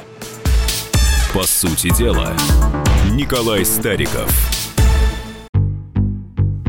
По 1.35 1.43
сути 1.43 1.95
дела, 1.95 2.33
Николай 3.13 3.67
Стариков. 3.67 4.58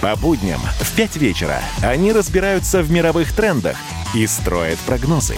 По 0.00 0.16
будням 0.16 0.60
в 0.60 0.96
5 0.96 1.16
вечера 1.16 1.60
они 1.82 2.12
разбираются 2.12 2.80
в 2.82 2.90
мировых 2.90 3.34
трендах 3.34 3.76
и 4.14 4.26
строят 4.26 4.78
прогнозы. 4.78 5.36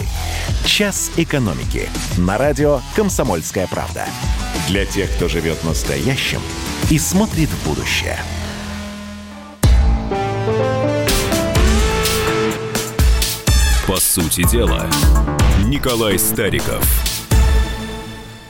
«Час 0.65 1.11
экономики» 1.17 1.89
на 2.17 2.37
радио 2.37 2.79
«Комсомольская 2.95 3.67
правда». 3.67 4.05
Для 4.69 4.85
тех, 4.85 5.11
кто 5.15 5.27
живет 5.27 5.61
настоящим 5.65 6.39
и 6.89 6.97
смотрит 6.97 7.49
в 7.49 7.67
будущее. 7.67 8.17
По 13.85 13.97
сути 13.97 14.49
дела, 14.49 14.89
Николай 15.65 16.17
Стариков– 16.17 16.85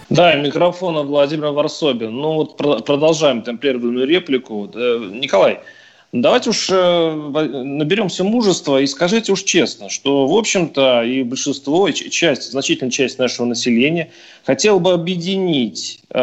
да, 0.10 0.36
микрофон 0.36 0.96
от 0.98 1.08
Владимира 1.08 1.52
Варсобин. 1.52 2.16
Ну 2.16 2.34
вот 2.34 2.56
продолжаем 2.56 3.42
там 3.42 3.58
прерванную 3.58 4.06
реплику. 4.06 4.70
Э, 4.72 5.10
Николай, 5.12 5.62
давайте 6.22 6.52
уж 6.52 6.70
э, 6.70 7.14
наберемся 7.14 8.24
мужества 8.24 8.80
и 8.80 8.88
скажите 8.88 9.32
уж 9.32 9.44
честно, 9.44 9.90
что, 9.90 10.28
в 10.28 10.38
общем-то, 10.38 11.04
и 11.04 11.24
большинство, 11.24 11.88
и 11.88 11.94
часть, 11.94 12.52
значительная 12.52 12.92
часть 12.92 13.18
нашего 13.18 13.48
населения 13.48 14.12
хотела 14.46 14.78
бы 14.80 14.94
объединить 14.94 16.02
э, 16.12 16.20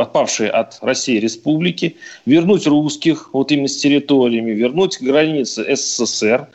отпавшие 0.00 0.50
от 0.50 0.78
России 0.82 1.18
республики, 1.18 1.96
вернуть 2.26 2.66
русских 2.66 3.30
вот 3.32 3.52
именно 3.52 3.68
с 3.68 3.76
территориями, 3.76 4.50
вернуть 4.50 5.00
границы 5.00 5.64
СССР, 5.76 6.48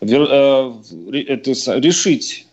вер, 0.00 0.26
э, 0.30 0.72
это, 1.28 1.50
решить, 1.78 2.46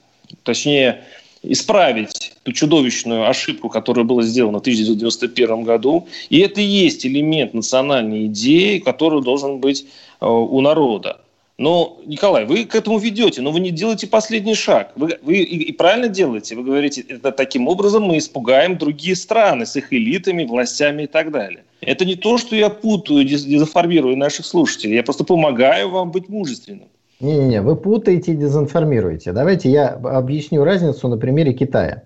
точнее, 0.43 1.03
исправить 1.43 2.33
ту 2.43 2.51
чудовищную 2.51 3.29
ошибку, 3.29 3.69
которая 3.69 4.05
была 4.05 4.23
сделана 4.23 4.59
в 4.59 4.61
1991 4.61 5.63
году. 5.63 6.07
И 6.29 6.39
это 6.39 6.61
и 6.61 6.65
есть 6.65 7.05
элемент 7.05 7.53
национальной 7.53 8.25
идеи, 8.27 8.79
который 8.79 9.21
должен 9.21 9.59
быть 9.59 9.85
э, 10.21 10.25
у 10.27 10.61
народа. 10.61 11.21
Но, 11.59 11.99
Николай, 12.05 12.45
вы 12.45 12.63
к 12.63 12.73
этому 12.73 12.99
ведете, 12.99 13.41
но 13.41 13.51
вы 13.51 13.59
не 13.59 13.71
делаете 13.71 14.07
последний 14.07 14.55
шаг. 14.55 14.93
Вы, 14.95 15.19
вы 15.21 15.39
и, 15.39 15.63
и 15.63 15.73
правильно 15.73 16.07
делаете. 16.07 16.55
Вы 16.55 16.63
говорите, 16.63 17.01
это 17.01 17.33
таким 17.33 17.67
образом 17.67 18.03
мы 18.03 18.17
испугаем 18.17 18.77
другие 18.77 19.15
страны 19.17 19.65
с 19.65 19.75
их 19.75 19.91
элитами, 19.91 20.45
властями 20.45 21.03
и 21.03 21.07
так 21.07 21.31
далее. 21.31 21.65
Это 21.81 22.05
не 22.05 22.15
то, 22.15 22.37
что 22.37 22.55
я 22.55 22.69
путаю, 22.69 23.25
дезинформирую 23.25 24.15
наших 24.15 24.45
слушателей. 24.45 24.95
Я 24.95 25.03
просто 25.03 25.25
помогаю 25.25 25.89
вам 25.89 26.11
быть 26.11 26.29
мужественным. 26.29 26.87
Не-не-не, 27.19 27.61
вы 27.61 27.75
путаете 27.75 28.31
и 28.31 28.35
дезинформируете. 28.35 29.33
Давайте 29.33 29.69
я 29.69 29.89
объясню 29.89 30.63
разницу 30.63 31.09
на 31.09 31.17
примере 31.17 31.51
Китая. 31.51 32.03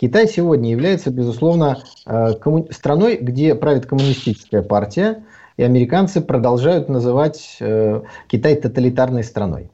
Китай 0.00 0.26
сегодня 0.26 0.70
является, 0.70 1.10
безусловно, 1.10 1.78
э, 2.06 2.32
страной, 2.70 3.18
где 3.18 3.54
правит 3.54 3.86
коммунистическая 3.86 4.62
партия, 4.62 5.24
и 5.56 5.62
американцы 5.62 6.20
продолжают 6.20 6.88
называть 6.88 7.56
э, 7.60 8.02
Китай 8.26 8.56
тоталитарной 8.56 9.22
страной. 9.22 9.70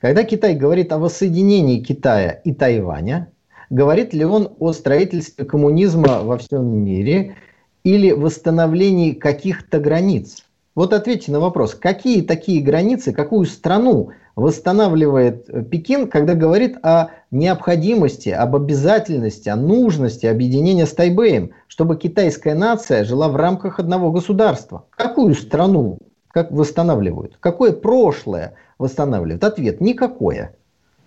Когда 0.00 0.24
Китай 0.24 0.56
говорит 0.56 0.92
о 0.92 0.98
воссоединении 0.98 1.80
Китая 1.80 2.30
и 2.30 2.52
Тайваня, 2.52 3.28
говорит 3.70 4.14
ли 4.14 4.24
он 4.24 4.52
о 4.58 4.72
строительстве 4.72 5.44
коммунизма 5.44 6.22
во 6.22 6.38
всем 6.38 6.66
мире 6.66 7.36
или 7.84 8.10
восстановлении 8.10 9.12
каких-то 9.12 9.78
границ? 9.78 10.44
Вот 10.74 10.92
ответьте 10.92 11.30
на 11.30 11.38
вопрос, 11.38 11.74
какие 11.74 12.20
такие 12.22 12.60
границы, 12.60 13.12
какую 13.12 13.46
страну 13.46 14.10
восстанавливает 14.34 15.48
э, 15.48 15.62
Пекин, 15.62 16.08
когда 16.08 16.34
говорит 16.34 16.76
о 16.82 17.10
необходимости, 17.30 18.30
об 18.30 18.56
обязательности, 18.56 19.48
о 19.48 19.54
нужности 19.54 20.26
объединения 20.26 20.86
с 20.86 20.92
Тайбэем, 20.92 21.52
чтобы 21.68 21.96
китайская 21.96 22.54
нация 22.54 23.04
жила 23.04 23.28
в 23.28 23.36
рамках 23.36 23.78
одного 23.78 24.10
государства. 24.10 24.86
Какую 24.90 25.34
страну 25.34 25.98
как 26.28 26.50
восстанавливают? 26.50 27.36
Какое 27.38 27.72
прошлое 27.72 28.54
восстанавливают? 28.78 29.44
Ответ– 29.44 29.80
никакое. 29.80 30.56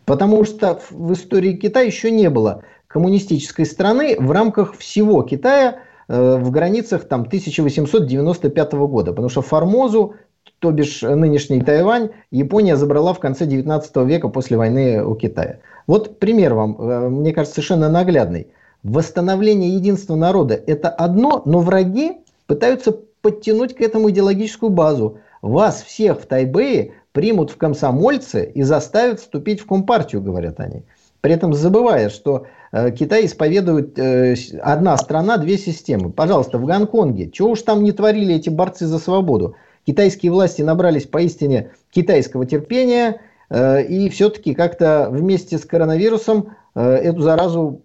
Потому 0.05 0.45
что 0.45 0.79
в 0.89 1.11
истории 1.11 1.51
Китая 1.51 1.85
еще 1.85 2.09
не 2.11 2.29
было 2.29 2.63
коммунистической 2.87 3.65
страны 3.65 4.15
в 4.17 4.31
рамках 4.31 4.77
всего 4.77 5.21
Китая 5.23 5.79
в 6.07 6.51
границах 6.51 7.05
там, 7.05 7.21
1895 7.21 8.73
года. 8.73 9.11
Потому 9.11 9.29
что 9.29 9.41
Формозу 9.41 10.15
то 10.59 10.71
бишь 10.71 11.01
нынешний 11.01 11.61
Тайвань, 11.61 12.09
Япония 12.31 12.75
забрала 12.75 13.13
в 13.13 13.19
конце 13.19 13.45
19 13.45 13.95
века 13.97 14.29
после 14.29 14.57
войны 14.57 15.03
у 15.03 15.15
Китая. 15.15 15.59
Вот 15.85 16.19
пример 16.19 16.53
вам, 16.53 16.77
э, 16.79 17.09
мне 17.09 17.31
кажется, 17.31 17.55
совершенно 17.55 17.89
наглядный. 17.89 18.47
Восстановление 18.83 19.75
единства 19.75 20.15
народа– 20.15 20.59
это 20.67 20.89
одно, 20.89 21.41
но 21.45 21.59
враги 21.59 22.17
пытаются 22.47 22.91
подтянуть 23.21 23.75
к 23.75 23.81
этому 23.81 24.09
идеологическую 24.09 24.69
базу. 24.69 25.19
Вас 25.41 25.83
всех 25.83 26.21
в 26.21 26.25
Тайбэе 26.25 26.93
примут 27.11 27.51
в 27.51 27.57
комсомольцы 27.57 28.49
и 28.53 28.63
заставят 28.63 29.19
вступить 29.19 29.61
в 29.61 29.67
Компартию, 29.67 30.21
говорят 30.21 30.59
они. 30.59 30.83
При 31.21 31.33
этом 31.33 31.53
забывая, 31.53 32.09
что 32.09 32.45
э, 32.45 32.45
Китай 32.71 33.25
исповедует 33.25 33.97
э, 33.97 34.35
одна 34.61 34.97
страна, 34.97 35.37
две 35.37 35.57
системы. 35.57 36.11
Пожалуйста, 36.11 36.57
в 36.57 36.65
Гонконге, 36.65 37.29
чего 37.31 37.51
уж 37.51 37.61
там 37.61 37.83
не 37.83 37.91
творили 37.91 38.35
эти 38.35 38.49
борцы 38.49 38.85
за 38.85 38.99
свободу– 38.99 39.55
китайские 39.87 40.33
власти 40.33 40.61
набрались 40.61 41.07
поистине 41.07 41.71
китайского 41.91 42.45
терпения 42.45 43.21
э, 43.49 43.83
и 43.85 44.09
все-таки 44.09 44.53
как-то 44.53 45.07
вместе 45.09 45.57
с 45.57 45.65
коронавирусом 45.65 46.57
э, 46.75 46.81
эту 46.81 47.21
заразу 47.21 47.81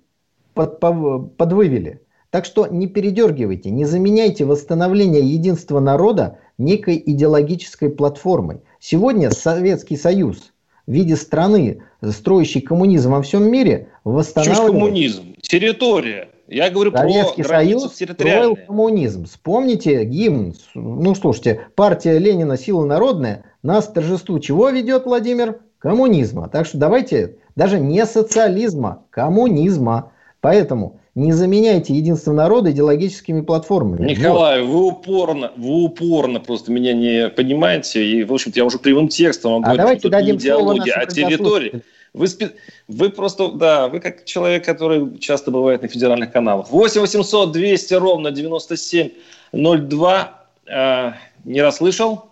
под, 0.53 0.81
под, 0.81 1.37
подвывели. 1.37 2.03
Так 2.31 2.45
что 2.45 2.67
не 2.67 2.89
передергивайте, 2.89 3.71
не 3.71 3.85
заменяйте 3.85 4.45
восстановление 4.45 5.23
единства 5.23 5.79
народа 5.79 6.39
некой 6.59 7.01
идеологической 7.05 7.89
платформой. 7.89 8.63
Сегодня 8.81 9.31
Советский 9.31 9.97
Союз 9.97 10.53
в 10.87 10.93
виде 10.93 11.17
страны, 11.17 11.83
строящей 12.03 12.61
коммунизм 12.61 13.13
во 13.13 13.23
всем 13.23 13.51
мире, 13.51 13.89
восстанавливает... 14.05 14.67
Чушь 14.67 14.73
коммунизм? 14.73 15.35
Территория. 15.41 16.29
Я 16.49 16.71
говорю 16.71 16.93
Советский 16.93 17.43
про 17.43 17.49
Союз 17.49 17.95
строил 17.95 18.57
коммунизм. 18.57 19.25
Вспомните 19.25 20.05
гимн. 20.05 20.55
Ну, 20.75 21.15
слушайте, 21.15 21.69
партия 21.77 22.19
Ленина 22.19 22.59
«Сила 22.59 22.85
народная» 22.85 23.45
нас 23.63 23.89
к 23.89 23.95
торжеству 23.95 24.39
чего 24.39 24.69
ведет, 24.69 25.07
Владимир? 25.07 25.61
Коммунизма. 25.79 26.49
Так 26.49 26.67
что 26.67 26.79
давайте 26.79 27.37
даже 27.57 27.81
не 27.81 28.05
социализма, 28.05 29.05
коммунизма. 29.11 30.13
Поэтому 30.41 31.01
не 31.15 31.33
заменяйте 31.33 31.95
единство 31.95 32.33
народа 32.33 32.71
идеологическими 32.71 33.43
платформами. 33.43 34.09
Николай, 34.09 34.63
вот. 34.63 34.73
вы 34.73 34.87
упорно, 34.87 35.53
вы 35.57 35.85
упорно 35.85 36.41
просто 36.41 36.73
меня 36.73 36.95
не 36.95 37.29
понимаете. 37.29 38.03
И, 38.05 38.25
в 38.25 38.33
общем-то, 38.33 38.59
я 38.59 38.65
уже 38.65 38.79
прямым 38.79 39.09
текстом 39.09 39.53
вам 39.53 39.63
а 39.63 39.67
говорю, 39.67 39.79
давайте 39.79 40.01
что 40.01 40.09
дадим 40.09 40.37
не 40.37 40.41
идеология, 40.41 40.95
а 40.95 41.05
территория. 41.07 41.83
Вы, 42.15 42.29
спи... 42.29 42.49
вы 42.89 43.11
просто, 43.11 43.53
да, 43.53 43.89
вы 43.89 44.01
как 44.01 44.25
человек, 44.25 44.65
который 44.65 45.19
часто 45.19 45.51
бывает 45.51 45.83
на 45.83 45.89
федеральных 45.89 46.33
каналах. 46.33 46.71
8 46.71 47.01
800 47.01 47.53
200 47.53 47.95
ровно 47.95 48.31
9702. 48.31 50.45
Э, 50.67 51.13
не 51.45 51.63
расслышал? 51.63 52.27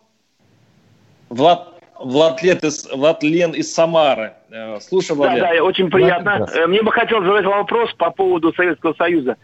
Влад, 1.28 1.69
Влад, 2.00 2.42
Лет 2.42 2.64
из, 2.64 2.90
Влад 2.90 3.22
Лен 3.22 3.52
из 3.52 3.72
Самары. 3.72 4.32
Э, 4.50 4.78
слушай, 4.80 5.14
Влад. 5.14 5.38
Да, 5.38 5.52
да, 5.52 5.62
очень 5.62 5.90
приятно. 5.90 6.38
Влад, 6.38 6.68
Мне 6.68 6.82
бы 6.82 6.90
хотелось 6.92 7.26
задать 7.26 7.44
вопрос 7.44 7.92
по 7.94 8.10
поводу 8.10 8.52
Советского 8.54 8.94
Союза. 8.94 9.36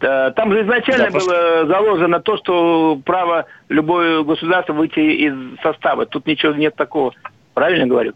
Э, 0.00 0.30
там 0.34 0.52
же 0.52 0.62
изначально 0.62 1.10
да, 1.10 1.18
было 1.18 1.66
заложено 1.66 2.20
то, 2.20 2.36
что 2.36 3.00
право 3.04 3.46
любое 3.68 4.22
государство 4.22 4.72
выйти 4.72 5.00
из 5.00 5.60
состава. 5.60 6.06
Тут 6.06 6.26
ничего 6.26 6.52
нет 6.52 6.76
такого. 6.76 7.12
Правильно 7.54 7.86
говорю? 7.86 8.12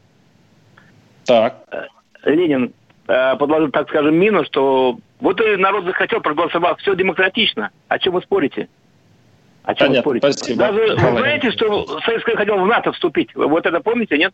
Так. 1.25 1.57
Э, 1.73 1.87
Ленин 2.25 2.73
э, 3.09 3.37
подложил, 3.37 3.71
так 3.71 3.89
скажем, 3.89 4.15
мину, 4.15 4.45
что 4.45 4.99
вот 5.21 5.41
и 5.41 5.57
народ 5.57 5.85
захотел, 5.85 6.21
проголосовал, 6.21 6.77
все 6.77 6.95
демократично. 6.95 7.71
О 7.89 7.99
чем 7.99 8.15
вы 8.15 8.23
спорите? 8.23 8.69
О 9.65 9.75
чем 9.75 9.89
Понятно, 9.89 10.13
вы 10.13 10.19
спорите? 10.19 10.39
Спасибо. 10.39 10.59
Даже 10.59 10.81
вы 10.81 11.19
знаете, 11.19 11.51
что 11.53 12.01
Советский 12.01 12.37
хотел 12.37 12.57
в 12.59 12.67
НАТО 12.67 12.93
вступить? 12.93 13.35
Вот 13.35 13.65
это 13.65 13.81
помните, 13.81 14.19
нет? 14.19 14.33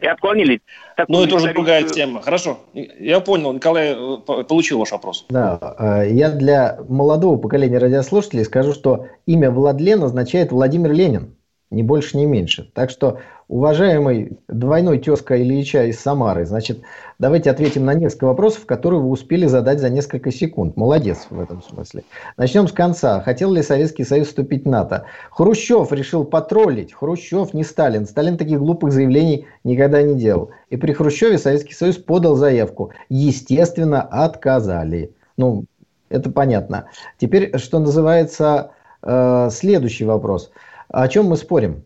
И 0.00 0.06
отклонили. 0.06 0.60
Такую 0.96 1.18
ну, 1.18 1.24
это 1.24 1.36
уже 1.36 1.52
другая 1.54 1.84
тема. 1.84 2.20
Хорошо. 2.20 2.58
Я 2.74 3.20
понял. 3.20 3.52
Николай 3.52 3.94
э, 3.94 4.44
получил 4.44 4.80
ваш 4.80 4.90
вопрос. 4.90 5.24
Да. 5.30 6.04
Я 6.04 6.30
для 6.30 6.78
молодого 6.88 7.38
поколения 7.38 7.78
радиослушателей 7.78 8.44
скажу, 8.44 8.72
что 8.72 9.06
имя 9.26 9.50
Владлен 9.50 10.02
означает 10.02 10.50
Владимир 10.50 10.92
Ленин. 10.92 11.36
Ни 11.74 11.82
больше, 11.82 12.16
ни 12.16 12.24
меньше. 12.24 12.70
Так 12.74 12.90
что 12.90 13.18
Уважаемый 13.48 14.38
двойной 14.48 14.98
тезка 14.98 15.40
Ильича 15.40 15.84
из 15.84 16.00
Самары, 16.00 16.46
значит, 16.46 16.80
давайте 17.18 17.50
ответим 17.50 17.84
на 17.84 17.92
несколько 17.92 18.24
вопросов, 18.24 18.64
которые 18.64 19.00
вы 19.00 19.10
успели 19.10 19.44
задать 19.44 19.80
за 19.80 19.90
несколько 19.90 20.32
секунд. 20.32 20.78
Молодец 20.78 21.26
в 21.28 21.38
этом 21.38 21.62
смысле. 21.62 22.04
Начнем 22.38 22.66
с 22.66 22.72
конца. 22.72 23.20
Хотел 23.20 23.52
ли 23.52 23.62
Советский 23.62 24.04
Союз 24.04 24.28
вступить 24.28 24.64
в 24.64 24.68
НАТО? 24.68 25.04
Хрущев 25.30 25.92
решил 25.92 26.24
потроллить. 26.24 26.94
Хрущев, 26.94 27.52
не 27.52 27.64
Сталин. 27.64 28.06
Сталин 28.06 28.38
таких 28.38 28.60
глупых 28.60 28.92
заявлений 28.92 29.46
никогда 29.62 30.00
не 30.00 30.14
делал. 30.14 30.50
И 30.70 30.78
при 30.78 30.92
Хрущеве 30.94 31.36
Советский 31.36 31.74
Союз 31.74 31.98
подал 31.98 32.36
заявку. 32.36 32.92
Естественно, 33.10 34.00
отказали. 34.00 35.12
Ну, 35.36 35.66
это 36.08 36.30
понятно. 36.30 36.86
Теперь, 37.18 37.58
что 37.58 37.78
называется, 37.78 38.70
э, 39.02 39.50
следующий 39.52 40.06
вопрос. 40.06 40.50
О 40.88 41.08
чем 41.08 41.26
мы 41.26 41.36
спорим? 41.36 41.84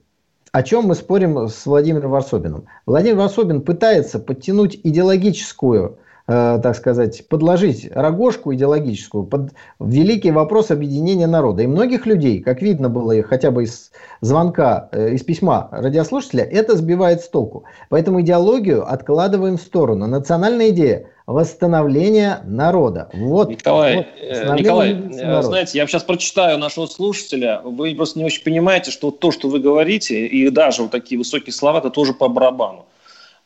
о 0.53 0.63
чем 0.63 0.85
мы 0.85 0.95
спорим 0.95 1.49
с 1.49 1.67
Владимиром 1.67 2.11
Варсобиным. 2.11 2.67
Владимир 2.87 3.17
Варсобин 3.17 3.61
пытается 3.61 4.19
подтянуть 4.19 4.81
идеологическую, 4.83 5.99
так 6.29 6.77
сказать, 6.77 7.27
подложить 7.27 7.91
рогожку 7.91 8.55
идеологическую 8.55 9.25
под 9.25 9.53
великий 9.81 10.31
вопрос 10.31 10.71
объединения 10.71 11.27
народа. 11.27 11.63
И 11.63 11.67
многих 11.67 12.05
людей, 12.05 12.41
как 12.41 12.61
видно 12.61 12.91
было 12.91 13.23
хотя 13.23 13.51
бы 13.51 13.65
из 13.65 13.91
звонка, 14.21 14.91
э, 14.93 15.15
из 15.15 15.23
письма 15.23 15.69
радиослушателя, 15.71 16.45
это 16.45 16.77
сбивает 16.77 17.23
с 17.23 17.29
толку. 17.29 17.65
Поэтому 17.89 18.21
идеологию 18.21 18.87
откладываем 18.87 19.57
в 19.57 19.63
сторону. 19.63 20.07
Национальная 20.07 20.69
идея– 20.69 21.07
восстановления 21.27 22.41
народа. 22.45 23.11
Вот, 23.13 23.51
Николай, 23.51 23.97
вот, 23.97 24.07
э, 24.21 24.55
Николай 24.55 24.93
э, 24.93 25.43
знаете, 25.43 25.79
я 25.79 25.87
сейчас 25.87 26.03
прочитаю 26.03 26.59
нашего 26.59 26.87
слушателя. 26.87 27.61
Вы 27.65 27.95
просто 27.95 28.19
не 28.19 28.25
очень 28.25 28.43
понимаете, 28.43 28.91
что 28.91 29.11
то, 29.11 29.31
что 29.31 29.49
вы 29.49 29.61
говорите, 29.61 30.27
и 30.27 30.49
даже 30.51 30.83
вот 30.83 30.91
такие 30.91 31.19
высокие 31.19 31.53
слова, 31.53 31.79
это 31.79 31.91
тоже 31.91 32.13
по 32.15 32.29
барабану. 32.29 32.87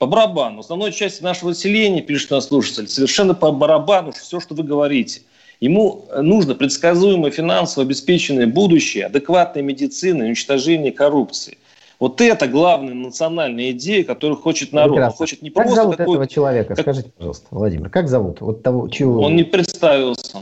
По 0.03 0.07
барабану. 0.07 0.59
Основной 0.59 0.91
части 0.91 1.23
нашего 1.23 1.51
населения, 1.51 2.03
пишет 2.03 2.33
наш 2.33 2.47
слушатель, 2.47 2.89
совершенно 2.89 3.35
по 3.35 3.53
барабану 3.53 4.11
все, 4.11 4.41
что 4.41 4.53
вы 4.53 4.65
говорите. 4.65 5.23
Ему 5.61 6.07
нужно 6.21 6.57
предсказуемое 6.57 7.31
финансово 7.31 7.87
обеспеченное 7.87 8.49
будущее, 8.49 9.07
адекватная 9.07 9.63
медицина, 9.63 10.25
уничтожение 10.25 10.91
коррупции. 10.91 11.57
Вот 12.01 12.21
это 12.21 12.49
главная 12.49 12.95
национальная 12.95 13.71
идея, 13.71 14.03
которую 14.03 14.39
хочет 14.39 14.73
народ. 14.73 14.99
Он 14.99 15.11
хочет 15.11 15.41
не 15.41 15.51
как 15.51 15.67
просто 15.67 15.83
зовут 15.83 15.97
такой... 15.99 16.15
этого 16.15 16.27
человека? 16.27 16.75
Как... 16.75 16.81
Скажите, 16.81 17.11
пожалуйста, 17.17 17.47
Владимир, 17.53 17.89
как 17.89 18.09
зовут? 18.09 18.41
Вот 18.41 18.65
того, 18.65 18.89
чего... 18.89 19.21
Он 19.21 19.37
не 19.37 19.45
представился. 19.45 20.39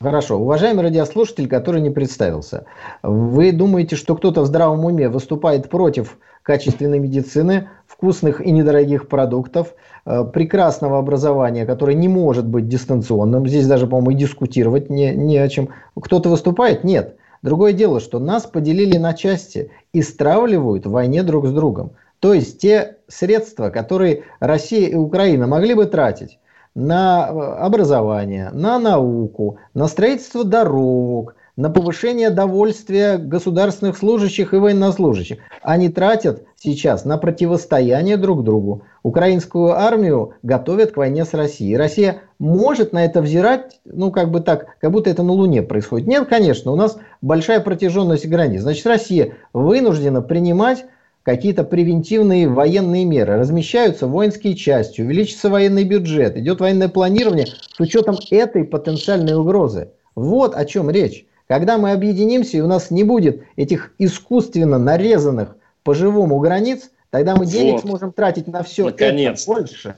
Хорошо. 0.00 0.38
Уважаемый 0.38 0.82
радиослушатель, 0.82 1.48
который 1.48 1.80
не 1.80 1.90
представился, 1.90 2.66
вы 3.02 3.50
думаете, 3.50 3.96
что 3.96 4.14
кто-то 4.14 4.42
в 4.42 4.46
здравом 4.46 4.84
уме 4.84 5.08
выступает 5.08 5.68
против 5.68 6.18
качественной 6.44 7.00
медицины, 7.00 7.68
вкусных 7.84 8.40
и 8.40 8.52
недорогих 8.52 9.08
продуктов, 9.08 9.74
э, 10.06 10.22
прекрасного 10.32 11.00
образования, 11.00 11.66
которое 11.66 11.94
не 11.94 12.06
может 12.06 12.46
быть 12.46 12.68
дистанционным. 12.68 13.48
Здесь 13.48 13.66
даже, 13.66 13.88
по-моему, 13.88 14.12
и 14.12 14.14
дискутировать 14.14 14.88
не, 14.88 15.10
не 15.10 15.36
о 15.36 15.48
чем. 15.48 15.70
Кто-то 16.00 16.28
выступает? 16.28 16.84
Нет. 16.84 17.16
Другое 17.42 17.72
дело, 17.72 17.98
что 17.98 18.20
нас 18.20 18.46
поделили 18.46 18.98
на 18.98 19.14
части 19.14 19.72
и 19.92 20.02
стравливают 20.02 20.86
в 20.86 20.92
войне 20.92 21.24
друг 21.24 21.48
с 21.48 21.50
другом. 21.50 21.90
То 22.20 22.34
есть 22.34 22.60
те 22.60 22.98
средства, 23.08 23.70
которые 23.70 24.22
Россия 24.38 24.86
и 24.88 24.94
Украина 24.94 25.48
могли 25.48 25.74
бы 25.74 25.86
тратить 25.86 26.38
на 26.78 27.28
э, 27.28 27.32
образование, 27.58 28.50
на 28.52 28.78
науку, 28.78 29.58
на 29.74 29.88
строительство 29.88 30.44
дорог, 30.44 31.34
на 31.56 31.70
повышение 31.70 32.30
довольствия 32.30 33.18
государственных 33.18 33.98
служащих 33.98 34.54
и 34.54 34.58
военнослужащих. 34.58 35.38
Они 35.60 35.88
тратят 35.88 36.44
сейчас 36.54 37.04
на 37.04 37.18
противостояние 37.18 38.16
друг 38.16 38.44
другу. 38.44 38.82
Украинскую 39.02 39.72
армию 39.72 40.34
готовят 40.44 40.92
к 40.92 40.96
войне 40.96 41.24
с 41.24 41.34
Россией. 41.34 41.76
Россия 41.76 42.22
может 42.38 42.92
на 42.92 43.04
это 43.04 43.22
взирать, 43.22 43.80
ну, 43.84 44.12
как 44.12 44.30
бы 44.30 44.40
так, 44.40 44.78
как 44.80 44.92
будто 44.92 45.10
это 45.10 45.24
на 45.24 45.32
Луне 45.32 45.62
происходит. 45.62 46.06
Нет, 46.06 46.28
конечно, 46.28 46.70
у 46.70 46.76
нас 46.76 46.96
большая 47.20 47.58
протяженность 47.58 48.28
границ. 48.28 48.62
Значит, 48.62 48.86
Россия 48.86 49.34
вынуждена 49.52 50.22
принимать 50.22 50.84
какие-то 51.28 51.62
превентивные 51.62 52.48
военные 52.48 53.04
меры. 53.04 53.36
Размещаются 53.36 54.06
воинские 54.06 54.54
части, 54.54 55.02
увеличится 55.02 55.50
военный 55.50 55.84
бюджет, 55.84 56.38
идет 56.38 56.60
военное 56.60 56.88
планирование 56.88 57.44
с 57.46 57.78
учетом 57.78 58.16
этой 58.30 58.64
потенциальной 58.64 59.34
угрозы. 59.34 59.90
Вот 60.14 60.54
о 60.54 60.64
чем 60.64 60.88
речь. 60.88 61.26
Когда 61.46 61.76
мы 61.76 61.92
объединимся, 61.92 62.56
и 62.56 62.62
у 62.62 62.66
нас 62.66 62.90
не 62.90 63.04
будет 63.04 63.42
этих 63.56 63.92
искусственно 63.98 64.78
нарезанных 64.78 65.54
по-живому 65.82 66.38
границ, 66.38 66.88
тогда 67.10 67.36
мы 67.36 67.44
денег 67.44 67.74
вот. 67.74 67.82
сможем 67.82 68.12
тратить 68.12 68.46
на 68.46 68.62
все 68.62 68.88
это 68.88 69.36
больше. 69.46 69.96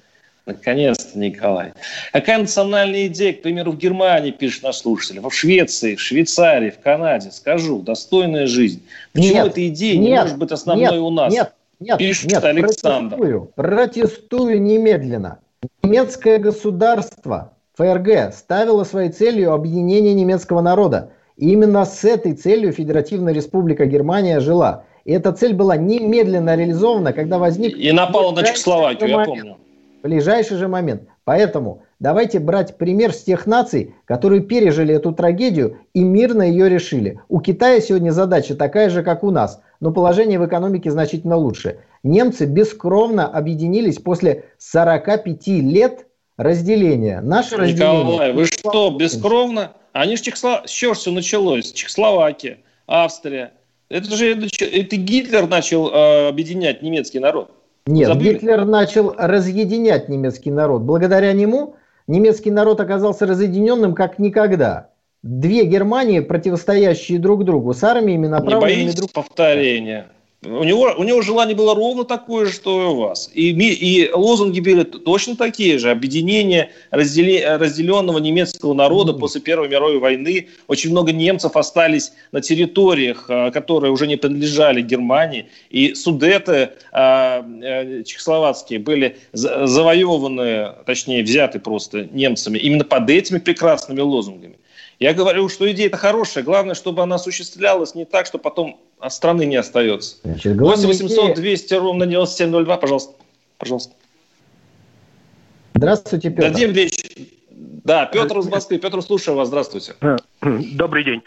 Наконец-то, 0.51 1.19
Николай. 1.19 1.73
Какая 2.13 2.39
национальная 2.39 3.07
идея, 3.07 3.33
к 3.33 3.43
примеру, 3.43 3.73
в 3.73 3.79
Германии, 3.79 4.31
пишет 4.31 4.63
наш 4.63 4.77
слушатель, 4.77 5.21
в 5.21 5.31
Швеции, 5.31 5.95
в 5.95 6.01
Швейцарии, 6.01 6.71
в 6.71 6.81
Канаде, 6.81 7.31
скажу, 7.31 7.81
достойная 7.81 8.47
жизнь. 8.47 8.83
Почему 9.13 9.35
нет, 9.35 9.47
эта 9.47 9.69
идея 9.69 9.97
нет, 9.97 10.03
не 10.03 10.17
может 10.17 10.39
быть 10.39 10.53
основной 10.53 10.93
нет, 10.93 11.01
у 11.01 11.11
нас? 11.11 11.33
Нет, 11.33 11.53
нет, 11.79 11.99
пишет 11.99 12.31
нет, 12.31 12.45
Александр. 12.45 13.17
Протестую, 13.17 13.53
протестую 13.55 14.63
немедленно. 14.63 15.39
Немецкое 15.83 16.39
государство, 16.39 17.53
ФРГ, 17.77 18.35
ставило 18.35 18.85
своей 18.85 19.11
целью 19.11 19.53
объединение 19.53 20.15
немецкого 20.15 20.61
народа. 20.61 21.11
И 21.37 21.51
именно 21.53 21.85
с 21.85 22.05
этой 22.05 22.35
целью 22.35 22.73
Федеративная 22.73 23.33
Республика 23.33 23.87
Германия 23.87 24.41
жила. 24.41 24.85
И 25.05 25.13
эта 25.13 25.33
цель 25.33 25.55
была 25.55 25.77
немедленно 25.77 26.57
реализована, 26.57 27.13
когда 27.13 27.39
возник... 27.39 27.77
И 27.77 27.93
напала 27.93 28.33
на 28.33 28.43
Чехословакию, 28.43 29.09
я 29.09 29.25
помню. 29.25 29.57
Ближайший 30.03 30.57
же 30.57 30.69
момент. 30.69 31.03
Поэтому 31.25 31.83
давайте 31.99 32.39
брать 32.39 32.77
пример 32.79 33.13
с 33.13 33.23
тех 33.23 33.47
наций, 33.47 33.95
которые 34.07 34.43
пережили 34.43 34.95
эту 34.95 35.13
трагедию 35.13 35.79
и 35.95 36.03
мирно 36.03 36.43
ее 36.43 36.69
решили. 36.69 37.21
У 37.29 37.41
Китая 37.41 37.81
сегодня 37.81 38.11
задача 38.11 38.55
такая 38.55 38.91
же, 38.91 39.03
как 39.03 39.23
у 39.23 39.31
нас, 39.31 39.61
но 39.81 39.93
положение 39.93 40.39
в 40.39 40.47
экономике 40.47 40.91
значительно 40.91 41.37
лучше. 41.37 41.79
Немцы 42.03 42.47
бескровно 42.47 43.27
объединились 43.27 43.99
после 43.99 44.45
45 44.59 45.47
лет 45.49 46.07
разделения. 46.37 47.21
Наше 47.21 47.53
Николай, 47.53 47.71
разделение... 47.71 48.05
Николай, 48.05 48.33
вы 48.33 48.45
что, 48.47 48.91
бескровно? 48.91 49.73
Они 49.93 50.17
же 50.17 50.23
Чехослов... 50.23 50.63
С 50.67 50.71
чего 50.71 50.95
все 50.95 51.11
началось? 51.11 51.73
Чехословакия, 51.73 52.59
Австрия. 52.87 53.53
Это 53.91 54.15
же 54.17 54.35
это 54.35 54.97
Гитлер 54.97 55.49
начал 55.49 55.91
э, 55.91 56.29
объединять 56.29 56.81
немецкий 56.81 57.19
народ. 57.19 57.51
Нет, 57.87 58.09
Забыли? 58.09 58.35
Гитлер 58.35 58.65
начал 58.65 59.15
разъединять 59.17 60.09
немецкий 60.09 60.51
народ. 60.51 60.83
Благодаря 60.83 61.33
нему 61.33 61.77
немецкий 62.07 62.51
народ 62.51 62.81
оказался 62.81 63.27
разъединенным 63.27 63.95
как 63.95 64.19
никогда. 64.19 64.91
Две 65.23 65.65
Германии, 65.65 66.21
противостоящие 66.21 67.19
друг 67.19 67.45
другу, 67.45 67.75
с 67.75 67.85
армиями 67.85 68.27
направленными 68.27 68.89
Не 68.89 68.93
друг 68.93 69.13
повторения. 69.13 70.07
У 70.43 70.65
него, 70.65 70.95
у 70.97 71.03
него 71.03 71.21
желание 71.21 71.55
было 71.55 71.75
ровно 71.75 72.05
такое 72.05 72.47
же, 72.47 72.53
что 72.53 72.81
и 72.81 72.85
у 72.87 72.95
вас. 72.95 73.31
И, 73.35 73.51
и 73.51 74.11
лозунги 74.11 74.61
были 74.61 74.85
точно 74.85 75.37
такие 75.37 75.79
же. 75.79 75.91
Объединение 75.91 76.71
раздели, 76.91 77.43
разделенного 77.43 78.17
немецкого 78.19 78.73
народа 78.73 79.13
mm-hmm. 79.13 79.19
после 79.19 79.43
Первой 79.43 79.69
мировой 79.69 79.99
войны. 79.99 80.49
Очень 80.67 80.93
много 80.93 81.13
немцев 81.13 81.57
остались 81.57 82.13
на 82.33 82.41
территориях, 82.41 83.27
а, 83.29 83.51
которые 83.51 83.93
уже 83.93 84.07
не 84.07 84.17
принадлежали 84.17 84.81
Германии. 84.81 85.47
И 85.69 85.93
судеты 85.93 86.71
э, 86.91 88.03
чехословацкие 88.07 88.79
были 88.79 89.19
завоеваны, 89.35 90.73
точнее 90.87 91.23
взяты 91.23 91.59
просто 91.59 92.09
немцами 92.13 92.57
именно 92.57 92.85
под 92.85 93.11
этими 93.11 93.41
прекрасными 93.41 94.01
лозунгами. 94.01 94.57
Я 95.01 95.15
говорю, 95.15 95.49
что 95.49 95.71
идея-то 95.73 95.97
хорошая. 95.97 96.45
Главное, 96.45 96.75
чтобы 96.75 97.03
она 97.03 97.17
осуществлялась 97.17 97.95
не 97.95 98.05
так, 98.05 98.27
что 98.27 98.37
потом 98.37 98.79
страны 99.09 99.47
не 99.47 99.57
остается. 99.57 100.19
Значит, 100.23 100.59
8 100.59 100.87
800 100.87 101.37
200 101.37 101.75
ровно 101.75 102.07
9702, 102.07 102.77
пожалуйста. 102.77 103.15
Пожалуйста. 103.57 103.95
Здравствуйте, 105.75 106.29
Петр. 106.29 106.51
Дадим 106.51 106.73
речь. 106.73 106.99
Да, 107.51 108.05
Петр 108.05 108.41
из 108.41 108.49
Москвы. 108.49 108.77
Петр, 108.79 109.01
слушаю 109.01 109.39
вас. 109.39 109.49
Здравствуйте. 109.49 109.95
Добрый 110.43 111.05
день. 111.05 111.23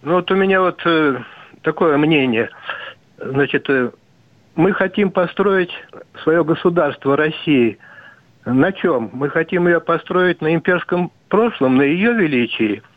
Ну 0.00 0.14
вот 0.14 0.30
у 0.30 0.34
меня 0.34 0.62
вот 0.62 0.80
э, 0.86 1.18
такое 1.60 1.98
мнение. 1.98 2.48
Значит, 3.18 3.68
э, 3.68 3.90
мы 4.54 4.72
хотим 4.72 5.10
построить 5.10 5.72
свое 6.22 6.42
государство 6.42 7.18
России. 7.18 7.76
На 8.46 8.72
чем? 8.72 9.10
Мы 9.12 9.28
хотим 9.28 9.68
ее 9.68 9.80
построить 9.80 10.40
на 10.40 10.54
имперском 10.54 11.12
прошлом, 11.28 11.76
на 11.76 11.82
ее 11.82 12.14
величии– 12.14 12.82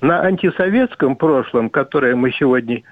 на 0.00 0.20
антисоветском 0.22 1.16
прошлом, 1.16 1.70
которое 1.70 2.14
мы 2.14 2.32
сегодня 2.32 2.82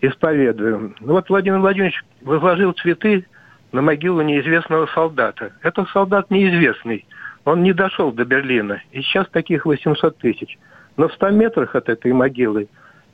исповедуем. 0.00 0.94
Вот 1.00 1.28
Владимир 1.28 1.58
Владимирович 1.58 2.02
возложил 2.22 2.72
цветы 2.72 3.26
на 3.72 3.82
могилу 3.82 4.22
неизвестного 4.22 4.86
солдата. 4.86 5.52
Это 5.62 5.86
солдат 5.92 6.30
неизвестный. 6.30 7.06
Он 7.44 7.62
не 7.62 7.72
дошел 7.72 8.12
до 8.12 8.24
Берлина. 8.24 8.82
И 8.92 9.00
сейчас 9.02 9.28
таких 9.28 9.64
800 9.64 10.18
тысяч. 10.18 10.58
Но 10.96 11.08
в 11.08 11.14
100 11.14 11.30
метрах 11.30 11.74
от 11.74 11.88
этой 11.88 12.12
могилы 12.12 12.68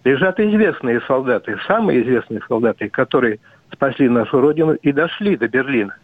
лежат 0.05 0.41
известные 0.41 1.01
солдаты, 1.03 1.59
самые 1.67 2.03
известные 2.03 2.41
солдаты, 2.49 2.89
которые 2.89 3.39
спасли 3.73 4.09
нашу 4.09 4.41
Родину 4.41 4.75
и 4.75 4.93
дошли 4.93 5.37
до 5.37 5.49
Берлина. 5.49 5.97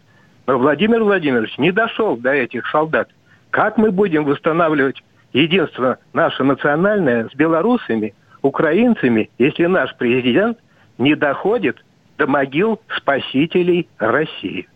Но 0.45 0.57
Владимир 0.57 1.03
Владимирович 1.03 1.57
не 1.57 1.71
дошел 1.71 2.17
до 2.17 2.31
этих 2.31 2.67
солдат. 2.67 3.09
Как 3.49 3.77
мы 3.77 3.91
будем 3.91 4.25
восстанавливать 4.25 5.01
единство 5.33 5.97
наше 6.13 6.43
национальное 6.43 7.27
с 7.27 7.35
белорусами, 7.35 8.13
украинцами, 8.41 9.29
если 9.37 9.65
наш 9.65 9.95
президент 9.97 10.57
не 10.97 11.15
доходит 11.15 11.83
до 12.17 12.27
могил 12.27 12.79
спасителей 12.95 13.87
России. 13.97 14.67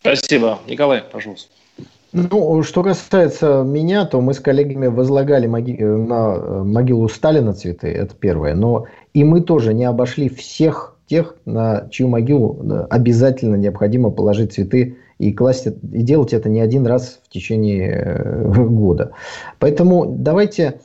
Спасибо. 0.00 0.58
Николай, 0.66 1.02
пожалуйста. 1.10 1.50
Ну, 2.12 2.62
что 2.64 2.82
касается 2.82 3.62
меня, 3.64 4.04
то 4.04 4.20
мы 4.20 4.34
с 4.34 4.40
коллегами 4.40 4.88
возлагали 4.88 5.46
моги... 5.46 5.76
На 5.80 6.34
э, 6.34 6.62
могилу 6.64 7.08
Сталина 7.08 7.52
цветы, 7.54 7.86
это 7.88 8.16
первое. 8.16 8.54
Но 8.54 8.86
и 9.14 9.22
мы 9.22 9.42
тоже 9.42 9.74
не 9.74 9.84
обошли 9.84 10.28
всех 10.28 10.96
тех, 11.06 11.36
на 11.44 11.88
чью 11.90 12.08
могилу 12.08 12.58
э, 12.62 12.86
обязательно 12.90 13.54
необходимо 13.54 14.10
положить 14.10 14.52
цветы 14.52 14.96
и 15.20 15.32
класть 15.32 15.66
и 15.66 16.02
делать 16.02 16.32
это 16.32 16.48
не 16.48 16.60
один 16.60 16.86
раз 16.86 17.20
в 17.22 17.28
течение 17.28 17.90
э, 17.92 18.64
года. 18.64 19.12
Поэтому 19.58 20.06
давайте 20.06 20.80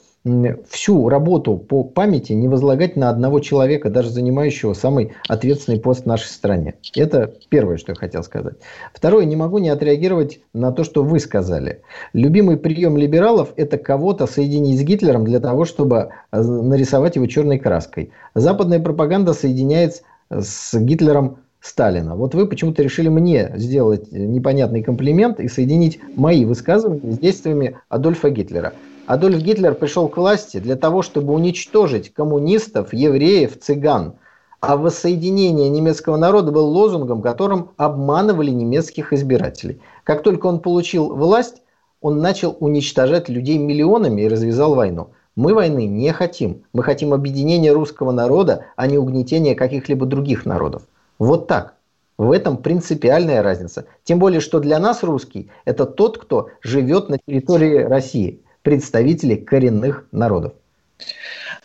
всю 0.68 1.08
работу 1.08 1.56
по 1.56 1.84
памяти 1.84 2.34
не 2.34 2.48
возлагать 2.48 2.96
на 2.96 3.10
одного 3.10 3.40
человека, 3.40 3.92
даже 3.92 4.10
занимающего 4.10 4.74
самый 4.74 5.14
ответственный 5.30 5.80
пост 5.80 6.04
в 6.04 6.06
нашей 6.08 6.26
стране. 6.26 6.74
Это 6.96 7.36
первое, 7.50 7.78
что 7.78 7.92
я 7.92 7.96
хотел 7.96 8.24
сказать. 8.24 8.56
Второе, 8.92 9.26
не 9.26 9.36
могу 9.36 9.60
не 9.60 9.70
отреагировать 9.70 10.40
на 10.52 10.72
то, 10.72 10.84
что 10.84 11.04
вы 11.04 11.20
сказали. 11.20 11.84
Любимый 12.14 12.58
прием 12.58 12.98
либералов– 12.98 13.54
это 13.56 13.78
кого-то 13.78 14.26
соединить 14.26 14.80
с 14.80 14.84
Гитлером 14.84 15.26
для 15.26 15.40
того, 15.40 15.64
чтобы 15.64 16.10
э, 16.32 16.42
нарисовать 16.42 17.16
его 17.16 17.28
черной 17.28 17.60
краской. 17.60 18.12
Западная 18.34 18.80
пропаганда 18.80 19.34
соединяет 19.34 20.02
с 20.32 20.74
Гитлером 20.74 21.38
Сталина. 21.66 22.16
Вот 22.16 22.36
вы 22.36 22.46
почему-то 22.46 22.84
решили 22.84 23.10
мне 23.10 23.52
сделать 23.56 24.12
непонятный 24.12 24.84
комплимент 24.84 25.40
и 25.40 25.48
соединить 25.48 26.00
мои 26.16 26.46
высказывания 26.46 27.12
с 27.12 27.18
действиями 27.18 27.80
Адольфа 27.90 28.30
Гитлера. 28.30 28.74
Адольф 29.08 29.42
Гитлер 29.42 29.74
пришел 29.74 30.08
к 30.08 30.18
власти 30.18 30.60
для 30.60 30.76
того, 30.76 31.02
чтобы 31.02 31.34
уничтожить 31.34 32.14
коммунистов, 32.14 32.94
евреев, 32.94 33.60
цыган. 33.60 34.14
А 34.62 34.78
воссоединение 34.78 35.68
немецкого 35.70 36.18
народа 36.18 36.52
был 36.52 36.68
лозунгом, 36.68 37.24
которым 37.24 37.72
обманывали 37.78 38.52
немецких 38.52 39.12
избирателей. 39.12 39.82
Как 40.04 40.22
только 40.22 40.46
он 40.46 40.60
получил 40.60 41.16
власть, 41.16 41.64
он 42.00 42.20
начал 42.20 42.56
уничтожать 42.60 43.28
людей 43.28 43.58
миллионами 43.58 44.22
и 44.22 44.28
развязал 44.28 44.76
войну. 44.76 45.10
Мы 45.36 45.56
войны 45.56 45.88
не 45.88 46.14
хотим. 46.14 46.62
Мы 46.74 46.84
хотим 46.84 47.12
объединения 47.12 47.74
русского 47.74 48.12
народа, 48.12 48.66
а 48.76 48.86
не 48.86 49.00
угнетения 49.00 49.56
каких-либо 49.56 50.06
других 50.06 50.46
народов. 50.46 50.84
Вот 51.20 51.48
так. 51.48 51.76
В 52.18 52.32
этом 52.32 52.58
принципиальная 52.58 53.44
разница. 53.44 53.86
Тем 54.04 54.20
более, 54.20 54.40
что 54.40 54.60
для 54.60 54.80
нас 54.80 55.04
русский– 55.04 55.50
это 55.66 55.86
тот, 55.86 56.18
кто 56.18 56.50
живет 56.62 57.10
на 57.10 57.18
территории 57.18 57.84
России, 57.84 58.40
представители 58.62 59.36
коренных 59.36 60.08
народов. 60.12 60.54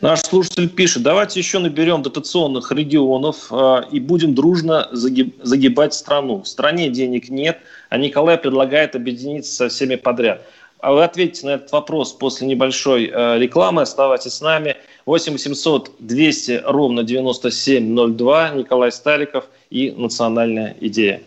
Наш 0.01 0.21
слушатель 0.23 0.69
пишет, 0.69 1.03
давайте 1.03 1.39
еще 1.39 1.59
наберем 1.59 2.03
дотационных 2.03 2.73
регионов 2.73 3.49
э, 3.51 3.83
и 3.93 4.01
будем 4.01 4.35
дружно 4.35 4.89
загиб, 4.93 5.37
загибать 5.43 5.93
страну. 5.93 6.43
В 6.43 6.49
стране 6.49 6.89
денег 6.89 7.29
нет, 7.29 7.59
а 7.91 7.99
Николай 7.99 8.39
предлагает 8.39 8.97
объединиться 8.97 9.55
со 9.55 9.69
всеми 9.69 9.97
подряд. 9.97 10.43
А 10.81 10.93
вы 10.93 11.05
ответите 11.05 11.47
на 11.47 11.51
этот 11.51 11.71
вопрос 11.73 12.13
после 12.13 12.47
небольшой 12.47 13.11
э, 13.13 13.39
рекламы. 13.39 13.83
Оставайтесь 13.83 14.33
с 14.33 14.41
нами. 14.41 14.77
8 15.07 15.33
800 15.33 15.93
200 15.99 16.63
ровно 16.67 17.03
9702. 17.03 18.51
Николай 18.51 18.93
Стариков 18.93 19.45
и 19.71 19.93
«Национальная 19.97 20.77
идея». 20.81 21.23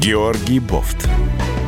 Георгий 0.00 0.60
Бофт. 0.60 1.08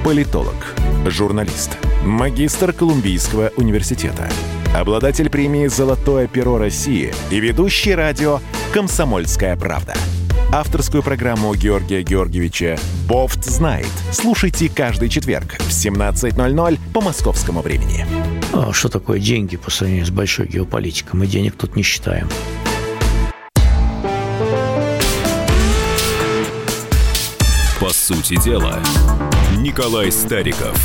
Политолог, 0.04 0.74
журналист, 1.06 1.78
магистр 2.04 2.72
Колумбийского 2.72 3.52
университета, 3.56 4.28
обладатель 4.74 5.30
премии 5.30 5.66
«Золотое 5.66 6.26
перо 6.26 6.58
России» 6.58 7.12
и 7.30 7.38
ведущий 7.38 7.94
радио 7.94 8.40
«Комсомольская 8.72 9.56
правда» 9.56 9.94
авторскую 10.52 11.02
программу 11.02 11.54
Георгия 11.54 12.02
Георгиевича 12.02 12.76
«Бофт 13.08 13.42
знает». 13.44 13.88
Слушайте 14.12 14.68
каждый 14.68 15.08
четверг 15.08 15.54
в 15.54 15.70
17.00 15.70 16.78
по 16.92 17.00
московскому 17.00 17.62
времени. 17.62 18.04
А 18.52 18.70
что 18.72 18.90
такое 18.90 19.18
деньги 19.18 19.56
по 19.56 19.70
сравнению 19.70 20.04
с 20.04 20.10
большой 20.10 20.46
геополитикой? 20.46 21.18
Мы 21.18 21.26
денег 21.26 21.56
тут 21.56 21.74
не 21.74 21.82
считаем. 21.82 22.28
По 27.80 27.88
сути 27.88 28.38
дела, 28.44 28.78
Николай 29.56 30.12
Стариков. 30.12 30.78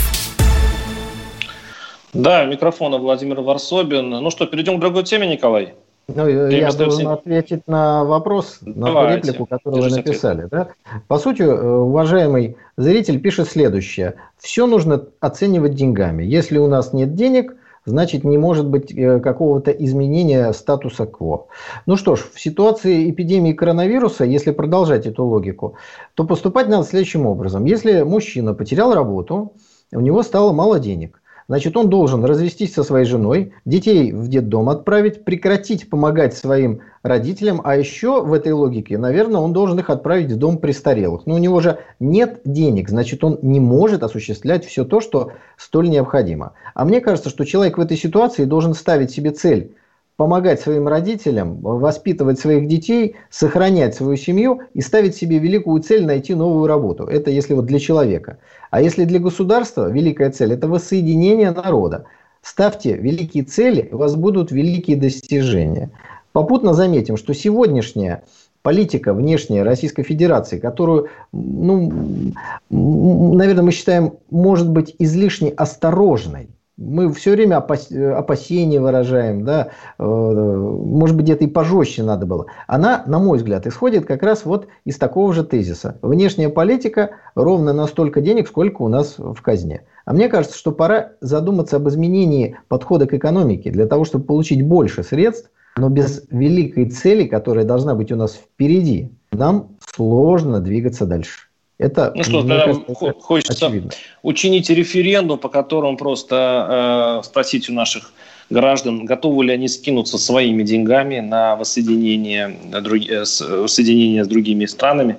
Да, 2.14 2.46
микрофона 2.46 2.98
Владимир 2.98 3.42
Варсобин. 3.42 4.10
Ну 4.10 4.32
что, 4.32 4.46
перейдем 4.46 4.78
к 4.78 4.80
другой 4.80 5.04
теме, 5.04 5.28
Николай? 5.28 5.76
Ну, 6.08 6.28
я 6.28 6.72
должен 6.72 7.10
ответить 7.10 7.68
на 7.68 8.06
вопрос, 8.06 8.60
на 8.62 8.88
ту 8.88 9.16
реплику, 9.16 9.46
которую 9.46 9.84
вы 9.84 9.90
написали. 9.90 10.48
Да? 10.50 10.70
По 11.08 11.18
сути, 11.18 11.42
э, 11.42 11.48
уважаемый 11.48 12.56
зритель 12.78 13.20
пишет 13.20 13.50
следующее. 13.50 14.16
Все 14.38 14.68
нужно 14.68 15.04
оценивать 15.20 15.76
деньгами. 15.76 16.24
Если 16.24 16.60
у 16.60 16.68
нас 16.68 16.94
нет 16.94 17.14
денег, 17.14 17.58
значит 17.84 18.24
не 18.24 18.38
может 18.38 18.68
быть 18.68 18.90
э, 18.94 19.20
какого-то 19.20 19.72
изменения 19.72 20.54
статуса 20.54 21.06
кво. 21.08 21.48
Ну 21.86 21.98
что 21.98 22.16
ж, 22.16 22.26
в 22.34 22.40
ситуации 22.40 23.12
эпидемии 23.12 23.52
коронавируса, 23.52 24.24
если 24.24 24.52
продолжать 24.52 25.08
эту 25.08 25.26
логику, 25.26 25.76
то 26.14 26.24
поступать 26.24 26.70
надо 26.70 26.86
следующим 26.86 27.26
образом. 27.26 27.66
Если 27.66 28.04
мужчина 28.04 28.54
потерял 28.54 28.94
работу, 28.94 29.52
у 29.92 30.00
него 30.00 30.24
стало 30.24 30.54
мало 30.54 30.80
денег– 30.80 31.22
Значит, 31.50 31.78
он 31.78 31.90
должен 31.90 32.26
развестись 32.26 32.74
со 32.74 32.84
своей 32.84 33.06
женой, 33.06 33.54
детей 33.64 34.12
в 34.12 34.28
детдом 34.28 34.68
отправить, 34.68 35.24
прекратить 35.24 35.90
помогать 35.90 36.36
своим 36.36 36.82
родителям, 37.04 37.62
а 37.64 37.78
еще 37.78 38.22
в 38.22 38.34
этой 38.34 38.52
логике, 38.52 38.98
наверное, 38.98 39.40
он 39.40 39.54
должен 39.54 39.80
их 39.80 39.90
отправить 39.90 40.30
в 40.30 40.38
дом 40.38 40.58
престарелых. 40.58 41.26
Но 41.26 41.36
у 41.36 41.38
него 41.38 41.62
же 41.62 41.80
нет 42.02 42.42
денег, 42.44 42.90
значит, 42.90 43.24
он 43.24 43.40
не 43.42 43.62
может 43.62 44.04
осуществлять 44.04 44.66
все 44.66 44.84
то, 44.84 45.00
что 45.00 45.32
столь 45.56 45.90
необходимо. 45.90 46.52
А 46.74 46.84
мне 46.84 47.00
кажется, 47.00 47.30
что 47.30 47.46
человек 47.46 47.78
в 47.78 47.82
этой 47.82 47.96
ситуации 47.96 48.44
должен 48.44 48.74
ставить 48.74 49.12
себе 49.12 49.32
цель 49.32 49.74
помогать 50.18 50.60
своим 50.60 50.88
родителям, 50.88 51.62
воспитывать 51.62 52.40
своих 52.40 52.68
детей, 52.68 53.16
сохранять 53.30 53.96
свою 53.96 54.18
семью 54.18 54.62
и 54.74 54.82
ставить 54.82 55.16
себе 55.16 55.38
великую 55.38 55.82
цель 55.82 56.06
найти 56.06 56.34
новую 56.34 56.68
работу. 56.68 57.06
Это 57.06 57.30
если 57.30 57.54
вот 57.54 57.68
для 57.68 57.80
человека. 57.80 58.40
А 58.72 58.82
если 58.82 59.06
для 59.06 59.20
государства 59.20 59.90
великая 59.90 60.32
цель– 60.32 60.54
это 60.54 60.68
воссоединение 60.68 61.52
народа. 61.52 62.06
Ставьте 62.42 62.98
великие 62.98 63.44
цели, 63.44 63.90
у 63.92 63.98
вас 63.98 64.16
будут 64.16 64.52
великие 64.52 64.98
достижения. 64.98 65.92
Попутно 66.32 66.74
заметим, 66.74 67.16
что 67.16 67.34
сегодняшняя 67.34 68.24
политика 68.64 69.14
внешняя 69.14 69.64
Российской 69.64 70.04
Федерации, 70.04 70.58
которую, 70.58 71.10
ну, 71.32 72.34
наверное, 72.70 73.64
мы 73.64 73.72
считаем, 73.72 74.14
может 74.32 74.70
быть 74.70 74.96
излишне 74.98 75.50
осторожной. 75.50 76.50
Мы 76.78 77.12
все 77.12 77.32
время 77.32 77.58
опас... 77.58 77.92
опасения 77.92 78.80
выражаем, 78.80 79.44
да, 79.44 79.70
э, 79.98 80.04
может 80.04 81.16
быть, 81.16 81.26
где-то 81.26 81.46
и 81.46 81.48
пожестче 81.48 82.04
надо 82.04 82.26
было. 82.26 82.46
Она, 82.68 83.04
на 83.08 83.20
мой 83.20 83.40
взгляд, 83.40 83.66
исходит 83.66 84.06
как 84.06 84.22
раз 84.22 84.46
вот 84.46 84.68
из 84.86 84.98
такого 84.98 85.34
же 85.34 85.44
тезиса. 85.44 85.98
Внешняя 86.02 86.50
политика 86.50 87.12
ровно 87.36 87.74
настолько 87.74 88.22
денег, 88.22 88.48
сколько 88.48 88.84
у 88.84 88.88
нас 88.88 89.16
в 89.18 89.42
казне. 89.42 89.82
А 90.06 90.14
мне 90.14 90.30
кажется, 90.30 90.58
что 90.58 90.72
пора 90.72 91.14
задуматься 91.20 91.78
об 91.78 91.90
изменении 91.90 92.58
подхода 92.68 93.08
к 93.08 93.14
экономике 93.14 93.72
для 93.72 93.88
того, 93.88 94.06
чтобы 94.06 94.26
получить 94.26 94.66
больше 94.66 95.04
средств 95.04 95.50
но 95.78 95.90
без 95.90 96.24
великой 96.32 96.90
цели, 96.90 97.28
которая 97.28 97.66
должна 97.66 97.96
быть 97.96 98.12
у 98.12 98.16
нас 98.16 98.34
впереди, 98.34 99.12
нам 99.32 99.78
сложно 99.80 100.60
двигаться 100.60 101.06
дальше. 101.06 101.47
Это, 101.78 102.12
ну 102.16 102.24
что, 102.24 102.44
кажется, 102.44 102.94
хочется 103.22 103.68
очевидно. 103.68 103.92
учинить 104.24 104.70
референдум, 104.70 105.38
по 105.38 105.48
которому 105.48 105.96
просто 105.96 107.20
э, 107.22 107.26
спросить 107.26 107.70
у 107.70 107.74
наших 107.74 108.14
граждан, 108.50 109.06
готовы 109.06 109.46
ли 109.46 109.54
они 109.54 109.68
скинуться 109.68 110.18
своими 110.18 110.64
деньгами 110.64 111.20
на 111.20 111.56
воссоединение, 111.56 112.58
на 112.72 112.82
друг, 112.82 113.02
э, 113.08 113.20
воссоединение 113.20 114.26
с 114.26 114.28
другими 114.28 114.66
странами. 114.66 115.18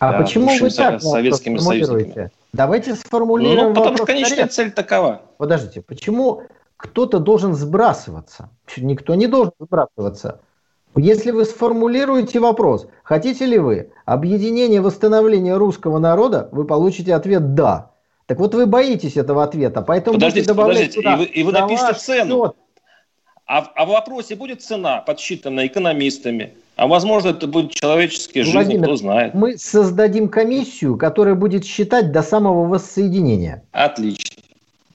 А 0.00 0.14
э, 0.14 0.22
почему 0.22 0.48
вы 0.58 0.70
так 0.70 1.02
советскими 1.02 1.58
союзниками? 1.58 2.30
Давайте 2.54 2.94
сформулируем 2.94 3.68
Ну, 3.68 3.74
потому 3.74 3.96
что 3.98 4.06
конечная 4.06 4.46
цель 4.46 4.70
такова. 4.70 5.22
Подождите, 5.36 5.82
почему 5.82 6.44
кто-то 6.78 7.18
должен 7.18 7.54
сбрасываться. 7.54 8.48
Никто 8.78 9.14
не 9.14 9.26
должен 9.26 9.52
сбрасываться. 9.60 10.40
Если 10.98 11.30
вы 11.30 11.44
сформулируете 11.44 12.40
вопрос, 12.40 12.88
хотите 13.02 13.46
ли 13.46 13.58
вы 13.58 13.90
объединение 14.04 14.80
восстановления 14.80 15.56
русского 15.56 15.98
народа, 15.98 16.48
вы 16.52 16.64
получите 16.64 17.14
ответ 17.14 17.54
«да». 17.54 17.92
Так 18.26 18.38
вот 18.38 18.54
вы 18.54 18.66
боитесь 18.66 19.16
этого 19.16 19.42
ответа, 19.42 19.80
поэтому 19.80 20.14
подождите, 20.14 20.52
подождите, 20.52 20.92
сюда, 20.92 21.14
и 21.14 21.16
вы, 21.16 21.24
и 21.24 21.42
вы 21.42 21.52
напишите 21.52 21.94
цену. 21.94 22.54
А, 23.46 23.60
а 23.74 23.86
в 23.86 23.88
вопросе 23.88 24.36
будет 24.36 24.60
цена, 24.60 25.00
подсчитанная 25.00 25.66
экономистами, 25.68 26.52
а 26.76 26.86
возможно, 26.86 27.30
это 27.30 27.46
будет 27.46 27.72
человеческие 27.72 28.44
жизни, 28.44 28.76
кто 28.76 28.94
знает. 28.96 29.32
Мы 29.32 29.56
создадим 29.56 30.28
комиссию, 30.28 30.98
которая 30.98 31.34
будет 31.34 31.64
считать 31.64 32.12
до 32.12 32.22
самого 32.22 32.66
воссоединения. 32.68 33.64
Отлично. 33.72 34.42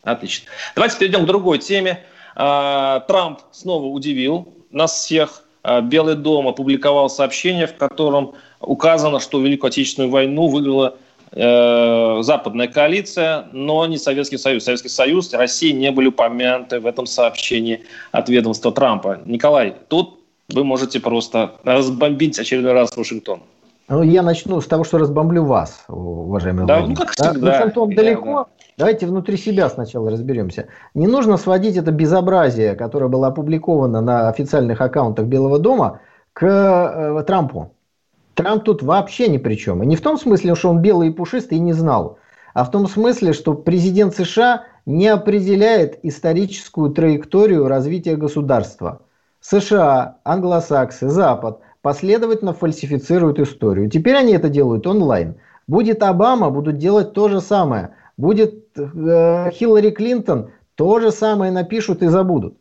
Отлично. 0.04 0.50
Давайте 0.76 0.98
перейдем 1.00 1.24
к 1.24 1.26
другой 1.26 1.58
теме. 1.58 2.04
А, 2.36 3.00
Трамп 3.02 3.40
снова 3.52 3.88
удивил 3.88 4.54
нас 4.70 4.94
всех. 4.94 5.44
А, 5.64 5.82
Белый 5.82 6.16
дом 6.16 6.48
опубликовал 6.48 7.10
сообщение, 7.10 7.68
в 7.68 7.76
котором 7.76 8.34
указано, 8.60 9.20
что 9.20 9.42
Великую 9.42 9.70
Отечественную 9.70 10.12
войну 10.12 10.48
выиграла 10.48 10.98
э, 11.32 12.18
западная 12.22 12.68
коалиция, 12.68 13.48
но 13.54 13.86
не 13.86 13.98
Советский 13.98 14.38
Союз. 14.38 14.66
Советский 14.66 14.90
Союз 14.90 15.34
и 15.34 15.38
Россия 15.38 15.74
не 15.74 15.92
были 15.92 16.08
упомянуты 16.08 16.80
в 16.80 16.86
этом 16.86 17.06
сообщении 17.06 17.82
от 18.12 18.30
ведомства 18.30 18.72
Трампа. 18.72 19.22
Николай, 19.26 19.74
тут 19.88 20.20
вы 20.50 20.66
можете 20.66 21.00
просто 21.00 21.56
разбомбить 21.64 22.38
очередной 22.38 22.74
раз 22.74 22.96
Вашингтон. 22.96 23.42
Ну, 23.90 24.02
я 24.02 24.24
начну 24.24 24.62
с 24.62 24.68
того, 24.68 24.84
что 24.84 24.98
разбомблю 24.98 25.44
вас, 25.44 25.84
уважаемый 25.88 26.66
да, 26.66 26.80
Владимир. 26.80 27.00
Ну, 27.00 27.06
как 27.06 27.12
всегда. 27.12 27.34
Да? 27.34 27.52
Вашингтон 27.52 27.90
я, 27.90 27.96
далеко, 27.96 28.34
да. 28.34 28.66
Давайте 28.78 29.08
внутри 29.08 29.38
себя 29.38 29.70
сначала 29.70 30.10
разберемся. 30.10 30.68
Не 30.94 31.08
нужно 31.08 31.38
сводить 31.38 31.76
это 31.76 31.92
безобразие, 31.92 32.76
которое 32.76 33.08
было 33.08 33.28
опубликовано 33.28 34.02
на 34.02 34.30
официальных 34.30 34.80
аккаунтах 34.82 35.26
Белого 35.26 35.60
дома, 35.60 36.00
к 36.32 36.46
э, 36.46 37.24
Трампу. 37.28 37.74
Трамп 38.34 38.64
тут 38.64 38.82
вообще 38.82 39.28
ни 39.28 39.38
при 39.38 39.56
чем. 39.56 39.84
И 39.84 39.86
не 39.86 39.96
в 39.96 40.02
том 40.02 40.18
смысле, 40.18 40.56
что 40.56 40.70
он 40.70 40.82
белый 40.82 41.10
и 41.10 41.12
пушистый 41.12 41.58
и 41.58 41.62
не 41.62 41.74
знал, 41.74 42.18
а 42.54 42.64
в 42.64 42.72
том 42.72 42.88
смысле, 42.88 43.34
что 43.34 43.54
президент 43.54 44.16
США 44.16 44.64
не 44.86 45.08
определяет 45.08 46.00
историческую 46.04 46.92
траекторию 46.92 47.68
развития 47.68 48.16
государства. 48.16 49.02
США, 49.40 50.18
англосаксы, 50.24 51.10
Запад 51.10 51.60
последовательно 51.84 52.54
фальсифицируют 52.54 53.38
историю. 53.38 53.92
Теперь 53.92 54.16
они 54.16 54.34
это 54.34 54.50
делают 54.50 54.88
онлайн. 54.88 55.36
Будет 55.68 56.02
Обама, 56.02 56.50
будут 56.50 56.80
делать 56.80 57.14
то 57.14 57.30
же 57.30 57.40
самое– 57.40 57.92
Будет 58.18 58.78
э, 58.78 59.50
Хиллари 59.54 59.90
Клинтон, 59.90 60.52
то 60.76 61.00
же 61.00 61.12
самое 61.12 61.52
напишут 61.52 62.04
и 62.04 62.08
забудут. 62.08 62.58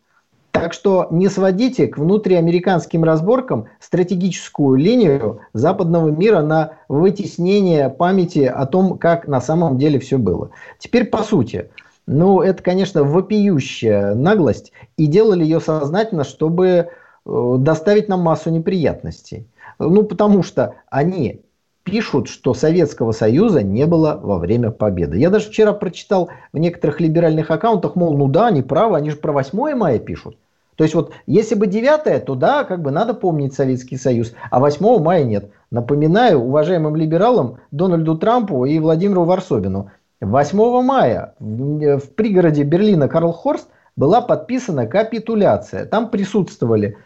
Так 0.51 0.73
что 0.73 1.09
не 1.11 1.29
сводите 1.29 1.89
к 1.89 1.99
внутриамериканским 1.99 3.05
разборкам 3.05 3.67
стратегическую 3.81 4.77
линию 4.77 5.41
западного 5.53 6.09
мира 6.09 6.41
на 6.41 6.75
вытеснение 6.89 7.89
памяти 7.91 8.41
о 8.41 8.67
том, 8.67 8.99
как 8.99 9.27
на 9.27 9.41
самом 9.41 9.79
деле 9.79 9.99
все 9.99 10.19
было. 10.19 10.51
Теперь 10.79 11.07
по 11.07 11.23
сути. 11.23 11.71
Ну, 12.07 12.41
это, 12.41 12.63
конечно, 12.63 13.05
вопиющая 13.05 14.15
наглость, 14.15 14.73
и 14.97 15.07
делали 15.07 15.45
ее 15.45 15.61
сознательно, 15.61 16.25
чтобы 16.25 16.89
доставить 17.25 18.09
нам 18.09 18.21
массу 18.21 18.51
неприятностей. 18.51 19.47
Ну, 19.79 20.05
потому 20.05 20.43
что 20.43 20.75
они 20.91 21.43
пишут, 21.85 22.29
что 22.29 22.55
Советского 22.55 23.13
Союза 23.13 23.63
не 23.63 23.87
было 23.87 24.19
во 24.23 24.39
время 24.39 24.71
победы. 24.71 25.19
Я 25.19 25.31
даже 25.31 25.49
вчера 25.49 25.73
прочитал 25.73 26.31
в 26.53 26.59
некоторых 26.59 27.01
либеральных 27.01 27.51
аккаунтах, 27.51 27.97
мол, 27.97 28.17
ну 28.17 28.29
да, 28.29 28.49
они 28.49 28.63
правы, 28.63 28.97
они 28.97 29.11
же 29.11 29.17
про 29.17 29.33
8 29.33 29.75
мая 29.75 29.99
пишут. 29.99 30.37
То 30.77 30.85
есть 30.85 30.95
вот, 30.95 31.13
если 31.27 31.55
бы 31.55 31.67
9, 31.67 32.25
то 32.25 32.35
да, 32.35 32.65
как 32.65 32.83
бы 32.83 32.91
надо 32.91 33.15
помнить 33.15 33.55
Советский 33.55 33.97
Союз, 33.97 34.33
а 34.51 34.59
8 34.59 35.03
мая 35.03 35.25
нет. 35.25 35.51
Напоминаю 35.71 36.41
уважаемым 36.41 36.97
либералам 36.97 37.59
Дональду 37.71 38.17
Трампу 38.17 38.65
и 38.65 38.79
Владимиру 38.79 39.25
Варсобину. 39.25 39.91
8 40.21 40.83
мая 40.83 41.35
в 41.39 42.15
пригороде 42.15 42.63
Берлина 42.63 43.09
Карл 43.09 43.33
Хорст 43.33 43.69
была 43.97 44.21
подписана 44.21 44.87
капитуляция. 44.87 45.85
Там 45.85 46.09
присутствовали 46.09 46.97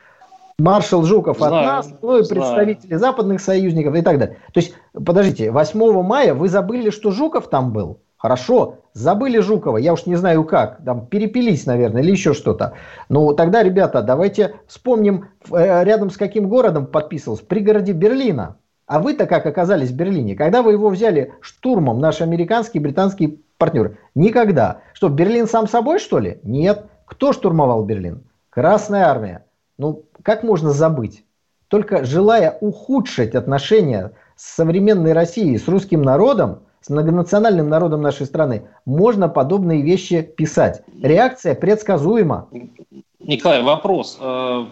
маршал 0.58 1.02
Жуков 1.04 1.38
знаю, 1.38 1.54
от 1.54 1.64
нас, 1.64 1.94
ну 2.02 2.18
и 2.18 2.22
знаю. 2.22 2.42
представители 2.42 2.94
западных 2.94 3.40
союзников 3.40 3.94
и 3.94 4.02
так 4.02 4.18
далее. 4.18 4.38
То 4.52 4.60
есть, 4.60 4.74
подождите, 4.92 5.50
8 5.50 6.02
мая 6.02 6.34
вы 6.34 6.48
забыли, 6.48 6.90
что 6.90 7.10
Жуков 7.10 7.48
там 7.48 7.72
был? 7.72 8.00
Хорошо, 8.16 8.78
забыли 8.94 9.38
Жукова, 9.40 9.76
я 9.76 9.92
уж 9.92 10.06
не 10.06 10.16
знаю 10.16 10.44
как, 10.44 10.82
там 10.84 11.06
перепились, 11.06 11.66
наверное, 11.66 12.02
или 12.02 12.10
еще 12.12 12.32
что-то. 12.32 12.72
Ну, 13.10 13.34
тогда, 13.34 13.62
ребята, 13.62 14.00
давайте 14.00 14.54
вспомним, 14.66 15.28
э, 15.50 15.84
рядом 15.84 16.10
с 16.10 16.16
каким 16.16 16.48
городом 16.48 16.86
подписывался, 16.86 17.44
в 17.44 17.46
пригороде 17.46 17.92
Берлина. 17.92 18.56
А 18.86 19.00
вы-то 19.00 19.26
как 19.26 19.44
оказались 19.44 19.90
в 19.90 19.96
Берлине? 19.96 20.34
Когда 20.34 20.62
вы 20.62 20.72
его 20.72 20.88
взяли 20.88 21.34
штурмом, 21.40 21.98
наши 21.98 22.22
американские 22.22 22.80
и 22.80 22.84
британские 22.84 23.36
партнеры? 23.58 23.98
Никогда. 24.14 24.78
Что, 24.94 25.08
Берлин 25.08 25.46
сам 25.48 25.68
собой, 25.68 25.98
что 25.98 26.18
ли? 26.18 26.38
Нет. 26.44 26.86
Кто 27.04 27.32
штурмовал 27.32 27.84
Берлин? 27.84 28.22
Красная 28.48 29.06
армия. 29.06 29.45
Ну, 29.78 30.04
как 30.22 30.42
можно 30.42 30.70
забыть? 30.72 31.24
Только 31.68 32.04
желая 32.04 32.56
ухудшить 32.60 33.34
отношения 33.34 34.12
с 34.36 34.54
современной 34.54 35.12
Россией, 35.12 35.58
с 35.58 35.68
русским 35.68 36.02
народом, 36.02 36.60
с 36.80 36.88
многонациональным 36.88 37.68
народом 37.68 38.00
нашей 38.00 38.26
страны, 38.26 38.68
можно 38.84 39.28
подобные 39.28 39.82
вещи 39.82 40.22
писать. 40.22 40.82
Реакция 41.02 41.54
предсказуема. 41.54 42.48
Николай, 43.18 43.60
вопрос. 43.62 44.18
Э, 44.20 44.64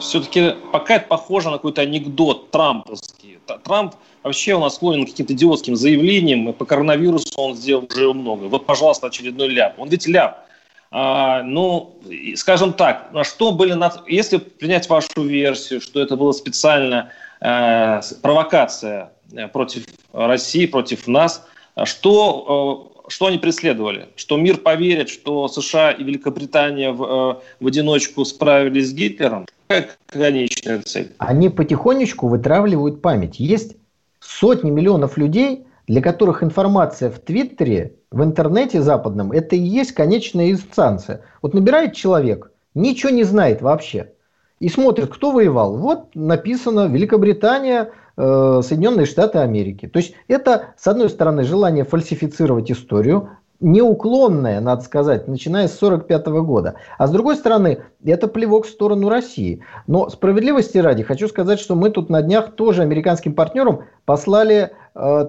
Все-таки 0.00 0.54
пока 0.72 0.96
это 0.96 1.06
похоже 1.08 1.50
на 1.50 1.56
какой-то 1.56 1.82
анекдот 1.82 2.50
трамповский. 2.50 3.38
Трамп 3.64 3.94
вообще 4.22 4.54
у 4.54 4.60
нас 4.60 4.76
склонен 4.76 5.04
к 5.04 5.10
каким-то 5.10 5.34
идиотским 5.34 5.76
заявлениям, 5.76 6.48
и 6.48 6.52
по 6.52 6.64
коронавирусу 6.64 7.28
он 7.36 7.54
сделал 7.54 7.86
уже 7.90 8.12
много. 8.14 8.44
Вот, 8.44 8.64
пожалуйста, 8.64 9.08
очередной 9.08 9.48
ляп. 9.48 9.78
Он 9.78 9.88
ведь 9.88 10.06
ляп. 10.06 10.47
А, 10.90 11.42
ну, 11.42 12.00
скажем 12.36 12.72
так, 12.72 13.12
на 13.12 13.24
что 13.24 13.52
были, 13.52 13.76
если 14.10 14.38
принять 14.38 14.88
вашу 14.88 15.22
версию, 15.22 15.80
что 15.80 16.00
это 16.00 16.16
была 16.16 16.32
специально 16.32 17.10
э, 17.40 18.00
провокация 18.22 19.12
э, 19.32 19.48
против 19.48 19.84
России, 20.12 20.66
против 20.66 21.06
нас, 21.06 21.46
что, 21.84 22.94
э, 23.06 23.10
что 23.10 23.26
они 23.26 23.36
преследовали? 23.36 24.08
Что 24.16 24.38
мир 24.38 24.56
поверит, 24.56 25.10
что 25.10 25.48
США 25.48 25.90
и 25.90 26.02
Великобритания 26.02 26.90
в, 26.90 27.42
в 27.60 27.66
одиночку 27.66 28.24
справились 28.24 28.88
с 28.88 28.94
Гитлером? 28.94 29.46
Как 29.66 29.98
конечная 30.06 30.80
цель? 30.80 31.12
Они 31.18 31.50
потихонечку 31.50 32.28
вытравливают 32.28 33.02
память. 33.02 33.38
Есть 33.38 33.76
сотни 34.20 34.70
миллионов 34.70 35.18
людей, 35.18 35.66
для 35.88 36.02
которых 36.02 36.42
информация 36.42 37.10
в 37.10 37.18
Твиттере, 37.18 37.94
в 38.10 38.22
интернете 38.22 38.82
западном, 38.82 39.32
это 39.32 39.56
и 39.56 39.60
есть 39.60 39.92
конечная 39.92 40.50
инстанция. 40.50 41.22
Вот 41.42 41.54
набирает 41.54 41.94
человек, 41.94 42.52
ничего 42.74 43.10
не 43.10 43.24
знает 43.24 43.62
вообще. 43.62 44.12
и 44.60 44.68
смотрит, 44.68 45.08
кто 45.08 45.30
воевал. 45.30 45.76
Вот 45.76 46.16
написано 46.16 46.88
Великобритания, 46.88 47.92
э, 48.16 48.60
Соединенные 48.64 49.06
Штаты 49.06 49.38
Америки. 49.38 49.86
То 49.86 50.00
есть 50.00 50.14
это, 50.26 50.74
с 50.76 50.88
одной 50.88 51.10
стороны, 51.10 51.44
желание 51.44 51.84
фальсифицировать 51.84 52.68
историю, 52.72 53.30
неуклонное, 53.60 54.60
надо 54.60 54.82
сказать, 54.82 55.26
начиная 55.26 55.68
с 55.68 55.76
1945 55.76 56.26
года. 56.42 56.74
А 56.96 57.06
с 57.06 57.10
другой 57.10 57.36
стороны, 57.36 57.84
это 58.04 58.28
плевок 58.28 58.66
в 58.66 58.70
сторону 58.70 59.08
России. 59.08 59.62
Но 59.86 60.08
справедливости 60.08 60.78
ради, 60.78 61.02
хочу 61.02 61.28
сказать, 61.28 61.58
что 61.58 61.74
мы 61.74 61.90
тут 61.90 62.08
на 62.08 62.22
днях 62.22 62.52
тоже 62.52 62.82
американским 62.82 63.34
партнерам 63.34 63.84
послали 64.04 64.72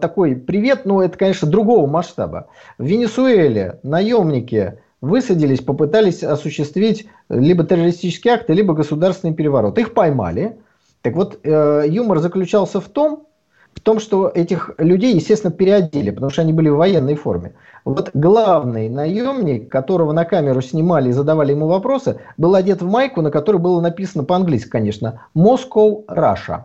такой 0.02 0.36
привет, 0.36 0.86
но 0.86 1.04
это, 1.04 1.18
конечно, 1.18 1.48
другого 1.48 1.88
масштаба. 1.88 2.48
В 2.78 2.86
Венесуэле 2.86 3.80
наемники 3.84 4.80
высадились, 5.02 5.62
попытались 5.62 6.24
осуществить 6.24 7.08
либо 7.30 7.64
террористический 7.64 8.32
акт, 8.32 8.50
либо 8.50 8.74
государственный 8.74 9.34
переворот. 9.34 9.78
Их 9.78 9.94
поймали. 9.94 10.58
Так 11.02 11.16
вот, 11.16 11.40
э, 11.44 11.84
юмор 11.88 12.20
заключался 12.20 12.82
в 12.82 12.90
том, 12.90 13.28
в 13.74 13.82
том, 13.82 14.00
что 14.00 14.28
этих 14.28 14.72
людей, 14.78 15.16
естественно, 15.16 15.54
переодели, 15.54 16.10
потому 16.10 16.32
что 16.32 16.42
они 16.42 16.52
были 16.52 16.70
в 16.70 16.76
военной 16.76 17.16
форме. 17.16 17.54
Вот 17.86 18.12
главный 18.14 18.90
наемник, 18.90 19.70
которого 19.72 20.12
на 20.12 20.26
камеру 20.26 20.62
снимали 20.62 21.10
и 21.10 21.14
задавали 21.14 21.52
ему 21.52 21.68
вопросы, 21.68 22.20
был 22.38 22.56
одет 22.56 22.82
в 22.82 22.90
майку, 22.90 23.22
на 23.22 23.32
которой 23.32 23.58
было 23.58 23.80
написано 23.80 24.24
по-английски, 24.24 24.70
конечно, 24.70 25.22
«Moscow, 25.36 26.06
Russia». 26.08 26.64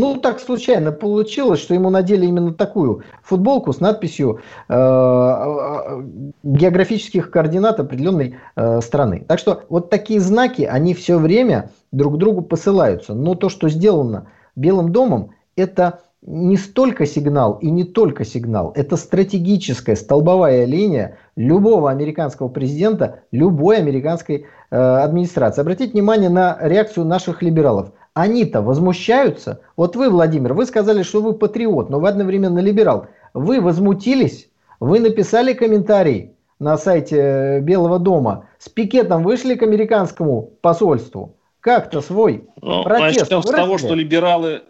Ну, 0.00 0.16
так 0.16 0.40
случайно 0.40 0.92
получилось, 0.92 1.60
что 1.60 1.74
ему 1.74 1.90
надели 1.90 2.24
именно 2.24 2.54
такую 2.54 3.02
футболку 3.22 3.74
с 3.74 3.80
надписью 3.80 4.40
э, 4.70 4.74
э, 4.74 6.02
географических 6.42 7.30
координат 7.30 7.80
определенной 7.80 8.36
э, 8.56 8.80
страны. 8.80 9.26
Так 9.28 9.38
что 9.38 9.64
вот 9.68 9.90
такие 9.90 10.20
знаки, 10.20 10.62
они 10.62 10.94
все 10.94 11.18
время 11.18 11.70
друг 11.92 12.16
другу 12.16 12.40
посылаются. 12.40 13.12
Но 13.12 13.34
то, 13.34 13.50
что 13.50 13.68
сделано 13.68 14.28
Белым 14.56 14.90
домом, 14.90 15.32
это 15.54 16.00
не 16.22 16.56
столько 16.56 17.04
сигнал 17.04 17.58
и 17.60 17.70
не 17.70 17.84
только 17.84 18.24
сигнал, 18.24 18.72
это 18.74 18.96
стратегическая 18.96 19.96
столбовая 19.96 20.64
линия 20.64 21.18
любого 21.36 21.90
американского 21.90 22.48
президента, 22.48 23.20
любой 23.32 23.76
американской 23.76 24.46
э, 24.70 24.76
администрации. 24.76 25.60
Обратите 25.60 25.92
внимание 25.92 26.30
на 26.30 26.56
реакцию 26.60 27.04
наших 27.04 27.42
либералов. 27.42 27.92
Они-то 28.20 28.60
возмущаются. 28.60 29.62
Вот 29.76 29.96
вы, 29.96 30.10
Владимир, 30.10 30.52
вы 30.52 30.66
сказали, 30.66 31.02
что 31.02 31.22
вы 31.22 31.32
патриот, 31.32 31.88
но 31.88 32.00
вы 32.00 32.08
одновременно 32.10 32.58
либерал. 32.58 33.06
Вы 33.32 33.62
возмутились, 33.62 34.50
вы 34.78 35.00
написали 35.00 35.54
комментарий 35.54 36.32
на 36.58 36.76
сайте 36.76 37.16
э, 37.16 37.60
Белого 37.60 37.98
дома, 37.98 38.46
с 38.58 38.68
пикетом 38.68 39.22
вышли 39.22 39.54
к 39.54 39.62
американскому 39.62 40.50
посольству. 40.60 41.34
Как-то 41.60 42.02
свой 42.02 42.44
ну, 42.60 42.82
протест 42.82 43.30
Начнем 43.30 43.42
с 43.42 43.50
того, 43.50 43.78
что 43.78 43.94
либералы 43.94 44.64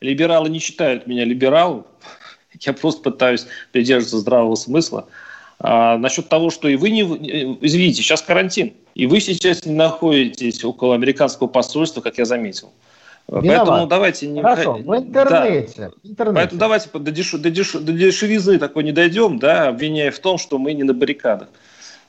либералы 0.00 0.48
не 0.48 0.58
считают 0.58 1.06
меня 1.06 1.24
либералом. 1.24 1.86
Я 2.60 2.72
просто 2.72 3.02
пытаюсь 3.02 3.46
придерживаться 3.70 4.18
здравого 4.18 4.56
смысла. 4.56 5.06
А, 5.60 5.96
насчет 5.96 6.28
того, 6.28 6.50
что 6.50 6.66
и 6.66 6.74
вы 6.74 6.90
не... 6.90 7.02
Э, 7.02 7.56
извините, 7.60 8.02
сейчас 8.02 8.22
карантин, 8.22 8.74
и 8.96 9.06
вы 9.06 9.20
сейчас 9.20 9.64
не 9.64 9.74
находитесь 9.74 10.64
около 10.64 10.96
американского 10.96 11.46
посольства, 11.46 12.00
как 12.00 12.18
я 12.18 12.24
заметил. 12.24 12.72
Виноват. 13.28 13.66
Поэтому 13.66 13.86
давайте 13.86 14.26
не... 14.28 14.40
Хорошо, 14.40 14.74
в 14.74 14.96
интернете. 14.96 15.72
Да. 15.76 15.90
в 15.90 16.08
интернете. 16.08 16.34
Поэтому 16.34 16.60
давайте 16.60 16.88
до, 16.92 17.10
деш... 17.10 17.32
до, 17.32 17.50
деш... 17.50 17.72
до 17.72 17.92
дешевизны 17.92 18.58
такой 18.58 18.84
не 18.84 18.92
дойдем, 18.92 19.38
да, 19.38 19.68
обвиняя 19.68 20.12
в 20.12 20.18
том, 20.18 20.38
что 20.38 20.58
мы 20.58 20.74
не 20.74 20.84
на 20.84 20.94
баррикадах. 20.94 21.48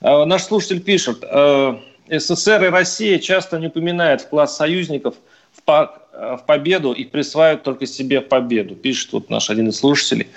А, 0.01 0.25
наш 0.25 0.43
слушатель 0.43 0.81
пишет, 0.81 1.23
а, 1.23 1.79
СССР 2.09 2.65
и 2.65 2.69
Россия 2.69 3.17
часто 3.17 3.57
не 3.59 3.67
упоминают 3.67 4.21
вклад 4.21 4.51
союзников 4.51 5.15
в, 5.51 5.63
по 5.63 6.01
в 6.17 6.41
победу 6.47 6.93
и 6.93 7.03
присваивают 7.03 7.61
только 7.61 7.85
себе 7.85 8.21
победу, 8.21 8.75
пишет 8.75 9.13
вот 9.13 9.29
наш 9.29 9.51
один 9.51 9.69
из 9.69 9.77
слушателей. 9.77 10.27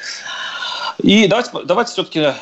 И 1.02 1.26
давайте, 1.26 1.50
давайте 1.64 1.92
все-таки 1.92 2.34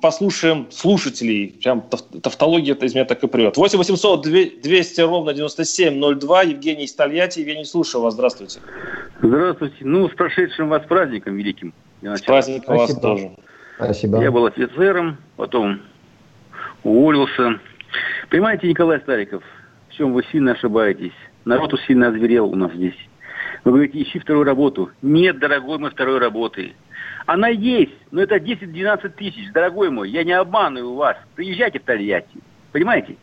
послушаем 0.00 0.68
слушателей. 0.70 1.56
Прям 1.62 1.82
тавтология 2.22 2.74
это 2.74 2.86
из 2.86 2.94
меня 2.94 3.04
так 3.04 3.22
и 3.22 3.26
прет. 3.26 3.56
8 3.56 3.78
800 3.78 4.22
200 4.22 5.00
ровно 5.00 5.34
9702. 5.34 6.42
Евгений 6.42 6.84
из 6.84 6.94
Тольятти. 6.94 7.40
Евгений, 7.40 7.64
слушаю 7.64 8.02
вас. 8.02 8.14
Здравствуйте. 8.14 8.60
Здравствуйте. 9.20 9.76
Ну, 9.80 10.08
с 10.08 10.12
прошедшим 10.12 10.68
вас 10.68 10.84
праздником 10.86 11.36
великим. 11.36 11.74
С 12.02 12.22
праздником 12.22 12.76
вас 12.76 12.94
тоже. 12.98 13.32
Спасибо. 13.76 14.22
Я 14.22 14.30
был 14.30 14.46
офицером, 14.46 15.18
потом 15.36 15.80
уволился. 16.82 17.60
Понимаете, 18.30 18.68
Николай 18.68 19.00
Стариков, 19.00 19.42
в 19.88 19.94
чем 19.94 20.12
вы 20.12 20.24
сильно 20.30 20.52
ошибаетесь? 20.52 21.12
Народ 21.44 21.78
сильно 21.86 22.08
озверел 22.08 22.46
у 22.46 22.56
нас 22.56 22.72
здесь. 22.72 22.96
Вы 23.64 23.72
говорите, 23.72 24.02
ищи 24.02 24.18
вторую 24.18 24.44
работу. 24.44 24.90
Нет, 25.02 25.38
дорогой 25.38 25.78
мой, 25.78 25.90
второй 25.90 26.18
работы. 26.18 26.74
Она 27.26 27.48
есть, 27.48 27.96
но 28.10 28.22
это 28.22 28.36
10-12 28.36 29.08
тысяч, 29.10 29.52
дорогой 29.52 29.90
мой. 29.90 30.10
Я 30.10 30.24
не 30.24 30.32
обманываю 30.32 30.94
вас. 30.94 31.16
Приезжайте 31.34 31.78
в 31.78 31.84
Тольятти. 31.84 32.38
Понимаете? 32.72 33.16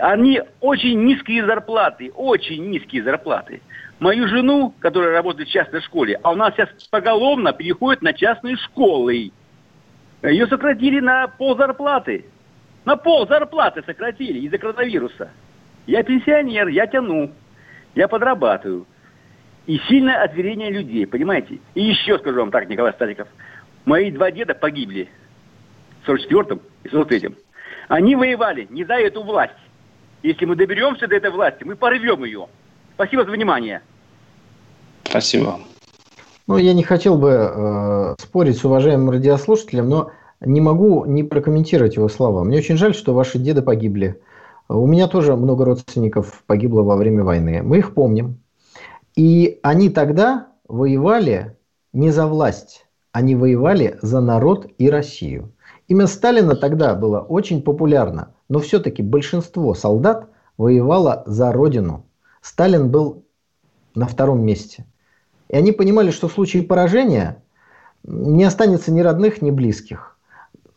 Они 0.00 0.40
очень 0.60 1.02
низкие 1.04 1.44
зарплаты, 1.44 2.12
очень 2.14 2.70
низкие 2.70 3.02
зарплаты. 3.02 3.60
Мою 3.98 4.28
жену, 4.28 4.74
которая 4.78 5.12
работает 5.12 5.48
в 5.48 5.52
частной 5.52 5.80
школе, 5.82 6.18
а 6.22 6.32
у 6.32 6.36
нас 6.36 6.54
сейчас 6.54 6.68
поголовно 6.90 7.52
переходит 7.52 8.02
на 8.02 8.12
частные 8.12 8.56
школы. 8.56 9.32
Ее 10.22 10.46
сократили 10.46 11.00
на 11.00 11.28
пол 11.28 11.56
зарплаты. 11.56 12.26
На 12.84 12.96
пол 12.96 13.26
зарплаты 13.26 13.82
сократили 13.84 14.38
из-за 14.40 14.58
коронавируса. 14.58 15.30
Я 15.86 16.02
пенсионер, 16.02 16.68
я 16.68 16.86
тяну 16.86 17.30
я 17.94 18.08
подрабатываю. 18.08 18.86
И 19.66 19.78
сильное 19.88 20.22
озверение 20.22 20.70
людей, 20.70 21.06
понимаете? 21.06 21.58
И 21.74 21.82
еще 21.82 22.18
скажу 22.18 22.40
вам 22.40 22.50
так, 22.50 22.68
Николай 22.68 22.92
Сталиков. 22.92 23.28
Мои 23.84 24.10
два 24.10 24.30
деда 24.30 24.54
погибли 24.54 25.08
в 26.02 26.08
44-м 26.08 26.60
и 26.84 26.88
43-м. 26.88 27.36
Они 27.88 28.16
воевали 28.16 28.66
не 28.70 28.84
за 28.84 28.94
эту 28.94 29.22
власть. 29.22 29.52
Если 30.22 30.44
мы 30.44 30.56
доберемся 30.56 31.06
до 31.06 31.16
этой 31.16 31.30
власти, 31.30 31.64
мы 31.64 31.76
порвем 31.76 32.24
ее. 32.24 32.46
Спасибо 32.94 33.24
за 33.24 33.30
внимание. 33.30 33.82
Спасибо. 35.04 35.60
Ну, 36.46 36.58
я 36.58 36.74
не 36.74 36.82
хотел 36.82 37.16
бы 37.16 37.30
э, 37.30 38.14
спорить 38.18 38.58
с 38.58 38.64
уважаемым 38.64 39.10
радиослушателем, 39.10 39.88
но 39.88 40.10
не 40.40 40.60
могу 40.60 41.04
не 41.04 41.22
прокомментировать 41.22 41.96
его 41.96 42.08
слова. 42.08 42.42
Мне 42.44 42.58
очень 42.58 42.76
жаль, 42.76 42.94
что 42.94 43.14
ваши 43.14 43.38
деды 43.38 43.62
погибли. 43.62 44.20
У 44.68 44.86
меня 44.86 45.06
тоже 45.06 45.36
много 45.36 45.64
родственников 45.64 46.42
погибло 46.46 46.82
во 46.82 46.96
время 46.96 47.24
войны. 47.24 47.62
Мы 47.62 47.78
их 47.78 47.94
помним. 47.94 48.39
И 49.20 49.60
они 49.62 49.90
тогда 49.90 50.46
воевали 50.66 51.58
не 51.92 52.10
за 52.10 52.26
власть, 52.26 52.86
они 53.12 53.36
воевали 53.36 53.98
за 54.00 54.22
народ 54.22 54.66
и 54.78 54.88
Россию. 54.88 55.52
Имя 55.88 56.06
Сталина 56.06 56.56
тогда 56.56 56.94
было 56.94 57.20
очень 57.20 57.60
популярно, 57.60 58.32
но 58.48 58.60
все-таки 58.60 59.02
большинство 59.02 59.74
солдат 59.74 60.30
воевало 60.56 61.22
за 61.26 61.52
родину. 61.52 62.06
Сталин 62.40 62.90
был 62.90 63.26
на 63.94 64.06
втором 64.06 64.42
месте. 64.42 64.86
И 65.50 65.54
они 65.54 65.72
понимали, 65.72 66.12
что 66.12 66.26
в 66.26 66.32
случае 66.32 66.62
поражения 66.62 67.42
не 68.02 68.44
останется 68.44 68.90
ни 68.90 69.00
родных, 69.00 69.42
ни 69.42 69.50
близких 69.50 70.16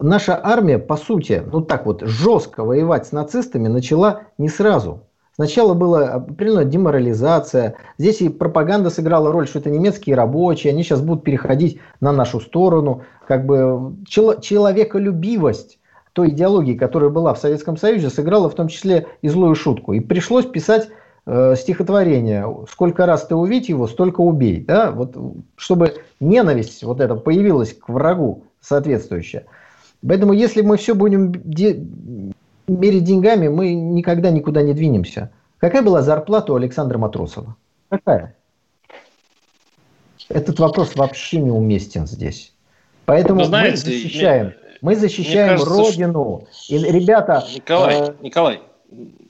наша 0.04 0.40
армия, 0.44 0.78
по 0.78 0.98
сути, 0.98 1.42
ну 1.52 1.62
так 1.62 1.86
вот, 1.86 2.02
жестко 2.02 2.64
воевать 2.64 3.08
с 3.08 3.12
нацистами 3.12 3.68
начала 3.68 4.24
не 4.38 4.50
сразу. 4.50 5.08
Сначала 5.36 5.74
была 5.74 6.14
определенная 6.14 6.66
деморализация. 6.66 7.76
Здесь 7.98 8.22
и 8.22 8.30
пропаганда 8.30 8.92
сыграла 8.92 9.32
роль, 9.32 9.48
что 9.48 9.60
это 9.60 9.72
немецкие 9.72 10.16
рабочие, 10.16 10.72
они 10.72 10.84
сейчас 10.84 11.02
будут 11.02 11.24
переходить 11.24 11.80
на 12.02 12.12
нашу 12.12 12.40
сторону. 12.40 13.02
Как 13.28 13.46
бы 13.46 13.96
чел- 14.08 14.40
человеколюбивость 14.40 15.80
той 16.14 16.30
идеологии, 16.30 16.76
которая 16.76 17.10
была 17.10 17.34
в 17.34 17.40
Советском 17.40 17.78
Союзе, 17.78 18.12
сыграла 18.12 18.48
в 18.48 18.54
том 18.54 18.68
числе 18.68 19.08
и 19.24 19.30
злую 19.30 19.56
шутку. 19.56 19.94
И 19.94 20.00
пришлось 20.00 20.46
писать 20.46 20.90
э, 21.26 21.56
стихотворение 21.58 22.46
«Сколько 22.70 23.08
раз 23.08 23.26
ты 23.26 23.34
увидишь 23.34 23.70
его, 23.70 23.88
столько 23.88 24.22
убей». 24.22 24.64
Да? 24.64 24.92
Вот, 24.92 25.18
чтобы 25.56 25.96
ненависть 26.20 26.84
вот 26.84 27.02
эта 27.02 27.16
появилась 27.16 27.74
к 27.74 27.90
врагу 27.90 28.44
соответствующая. 28.62 29.46
Поэтому 30.08 30.34
если 30.34 30.62
мы 30.62 30.78
все 30.78 30.94
будем 30.94 31.32
де- 31.32 31.84
мерить 32.68 33.04
деньгами, 33.04 33.48
мы 33.48 33.74
никогда 33.74 34.30
никуда 34.30 34.62
не 34.62 34.74
двинемся. 34.74 35.32
Какая 35.58 35.82
была 35.82 36.02
зарплата 36.02 36.54
у 36.54 36.56
Александра 36.56 36.98
Матросова? 36.98 37.56
Какая? 37.90 38.36
Этот 40.30 40.60
вопрос 40.60 40.96
вообще 40.96 41.40
неуместен 41.40 42.08
здесь. 42.08 42.54
Поэтому 43.06 43.42
Вы 43.42 43.46
знаете, 43.46 43.72
мы 43.72 43.78
защищаем, 43.78 44.54
мы 44.82 44.96
защищаем 44.96 45.50
кажется, 45.50 45.74
Родину. 45.74 46.48
Что... 46.52 46.76
И, 46.76 46.80
ребята, 46.80 47.46
Николай, 47.54 48.10
э... 48.10 48.14
Николай, 48.22 48.62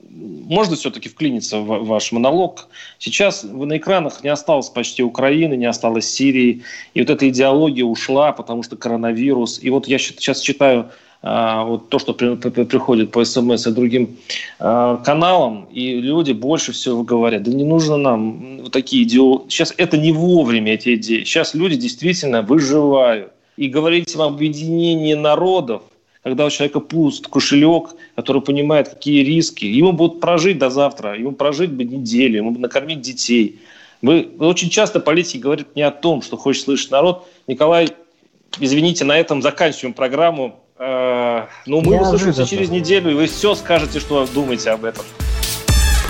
можно 0.09 0.75
все-таки 0.75 1.09
вклиниться 1.09 1.59
в 1.59 1.85
ваш 1.85 2.11
монолог. 2.11 2.67
Сейчас 2.99 3.43
на 3.43 3.77
экранах 3.77 4.23
не 4.23 4.29
осталось 4.29 4.69
почти 4.69 5.03
Украины, 5.03 5.55
не 5.55 5.65
осталось 5.65 6.09
Сирии. 6.09 6.63
И 6.93 6.99
вот 7.01 7.09
эта 7.09 7.27
идеология 7.29 7.83
ушла, 7.83 8.31
потому 8.31 8.63
что 8.63 8.75
коронавирус. 8.75 9.59
И 9.61 9.69
вот 9.69 9.87
я 9.87 9.97
сейчас 9.97 10.39
читаю 10.39 10.91
вот 11.23 11.87
то, 11.87 11.99
что 11.99 12.13
при, 12.13 12.35
при, 12.35 12.63
приходит 12.65 13.11
по 13.11 13.23
СМС 13.23 13.65
и 13.65 13.71
другим 13.71 14.17
а, 14.59 14.97
каналам, 14.97 15.67
и 15.71 16.01
люди 16.01 16.33
больше 16.33 16.73
всего 16.73 17.03
говорят, 17.03 17.43
да 17.43 17.51
не 17.51 17.63
нужно 17.63 17.95
нам 17.95 18.57
вот 18.63 18.73
такие 18.73 19.03
идеи. 19.03 19.39
Сейчас 19.47 19.73
это 19.77 19.97
не 19.97 20.11
вовремя, 20.11 20.73
эти 20.73 20.95
идеи. 20.95 21.23
Сейчас 21.23 21.53
люди 21.53 21.77
действительно 21.77 22.41
выживают. 22.41 23.31
И 23.55 23.69
говорить 23.69 24.13
об 24.15 24.21
объединении 24.21 25.13
народов, 25.13 25.83
когда 26.23 26.45
у 26.45 26.49
человека 26.49 26.79
пуст 26.79 27.27
кошелек, 27.27 27.89
который 28.15 28.41
понимает, 28.41 28.89
какие 28.89 29.23
риски, 29.23 29.65
ему 29.65 29.91
будут 29.91 30.19
прожить 30.19 30.57
до 30.57 30.69
завтра, 30.69 31.17
ему 31.17 31.33
прожить 31.33 31.71
бы 31.71 31.83
неделю, 31.83 32.37
ему 32.37 32.51
бы 32.51 32.59
накормить 32.59 33.01
детей. 33.01 33.59
Вы, 34.01 34.27
вы 34.37 34.47
очень 34.47 34.69
часто 34.69 34.99
политики 34.99 35.37
говорят 35.37 35.75
не 35.75 35.83
о 35.83 35.91
том, 35.91 36.21
что 36.21 36.35
хочет 36.35 36.63
слышать 36.63 36.91
народ. 36.91 37.27
Николай, 37.47 37.89
извините, 38.59 39.05
на 39.05 39.17
этом 39.17 39.41
заканчиваем 39.41 39.93
программу. 39.93 40.62
Э, 40.85 41.45
ну, 41.65 41.81
мы 41.81 42.01
услышимся 42.01 42.45
через 42.45 42.69
неделю, 42.69 43.11
и 43.11 43.13
вы 43.13 43.27
все 43.27 43.55
скажете, 43.55 44.01
что 44.01 44.27
думаете 44.27 44.71
об 44.71 44.83
этом. 44.83 45.05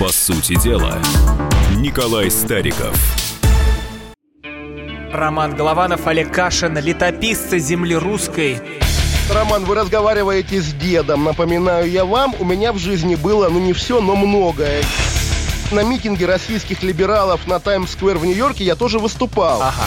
По 0.00 0.08
сути 0.08 0.60
дела, 0.60 0.98
Николай 1.76 2.28
Стариков. 2.28 2.96
Роман 5.12 5.54
Голованов, 5.54 6.08
Олег 6.08 6.32
Кашин, 6.32 6.76
летописцы 6.76 7.60
земли 7.60 7.94
русской. 7.94 8.58
Роман, 9.32 9.64
вы 9.64 9.76
разговариваете 9.76 10.60
с 10.60 10.72
дедом. 10.72 11.22
Напоминаю 11.22 11.88
я 11.88 12.04
вам, 12.04 12.34
у 12.40 12.44
меня 12.44 12.72
в 12.72 12.78
жизни 12.78 13.14
было, 13.14 13.48
ну 13.48 13.60
не 13.60 13.72
все, 13.72 14.00
но 14.00 14.16
многое. 14.16 14.82
На 15.70 15.84
митинге 15.84 16.26
российских 16.26 16.82
либералов 16.82 17.46
на 17.46 17.60
Таймс-сквер 17.60 18.18
в 18.18 18.26
Нью-Йорке 18.26 18.64
я 18.64 18.74
тоже 18.74 18.98
выступал. 18.98 19.62
Ага. 19.62 19.86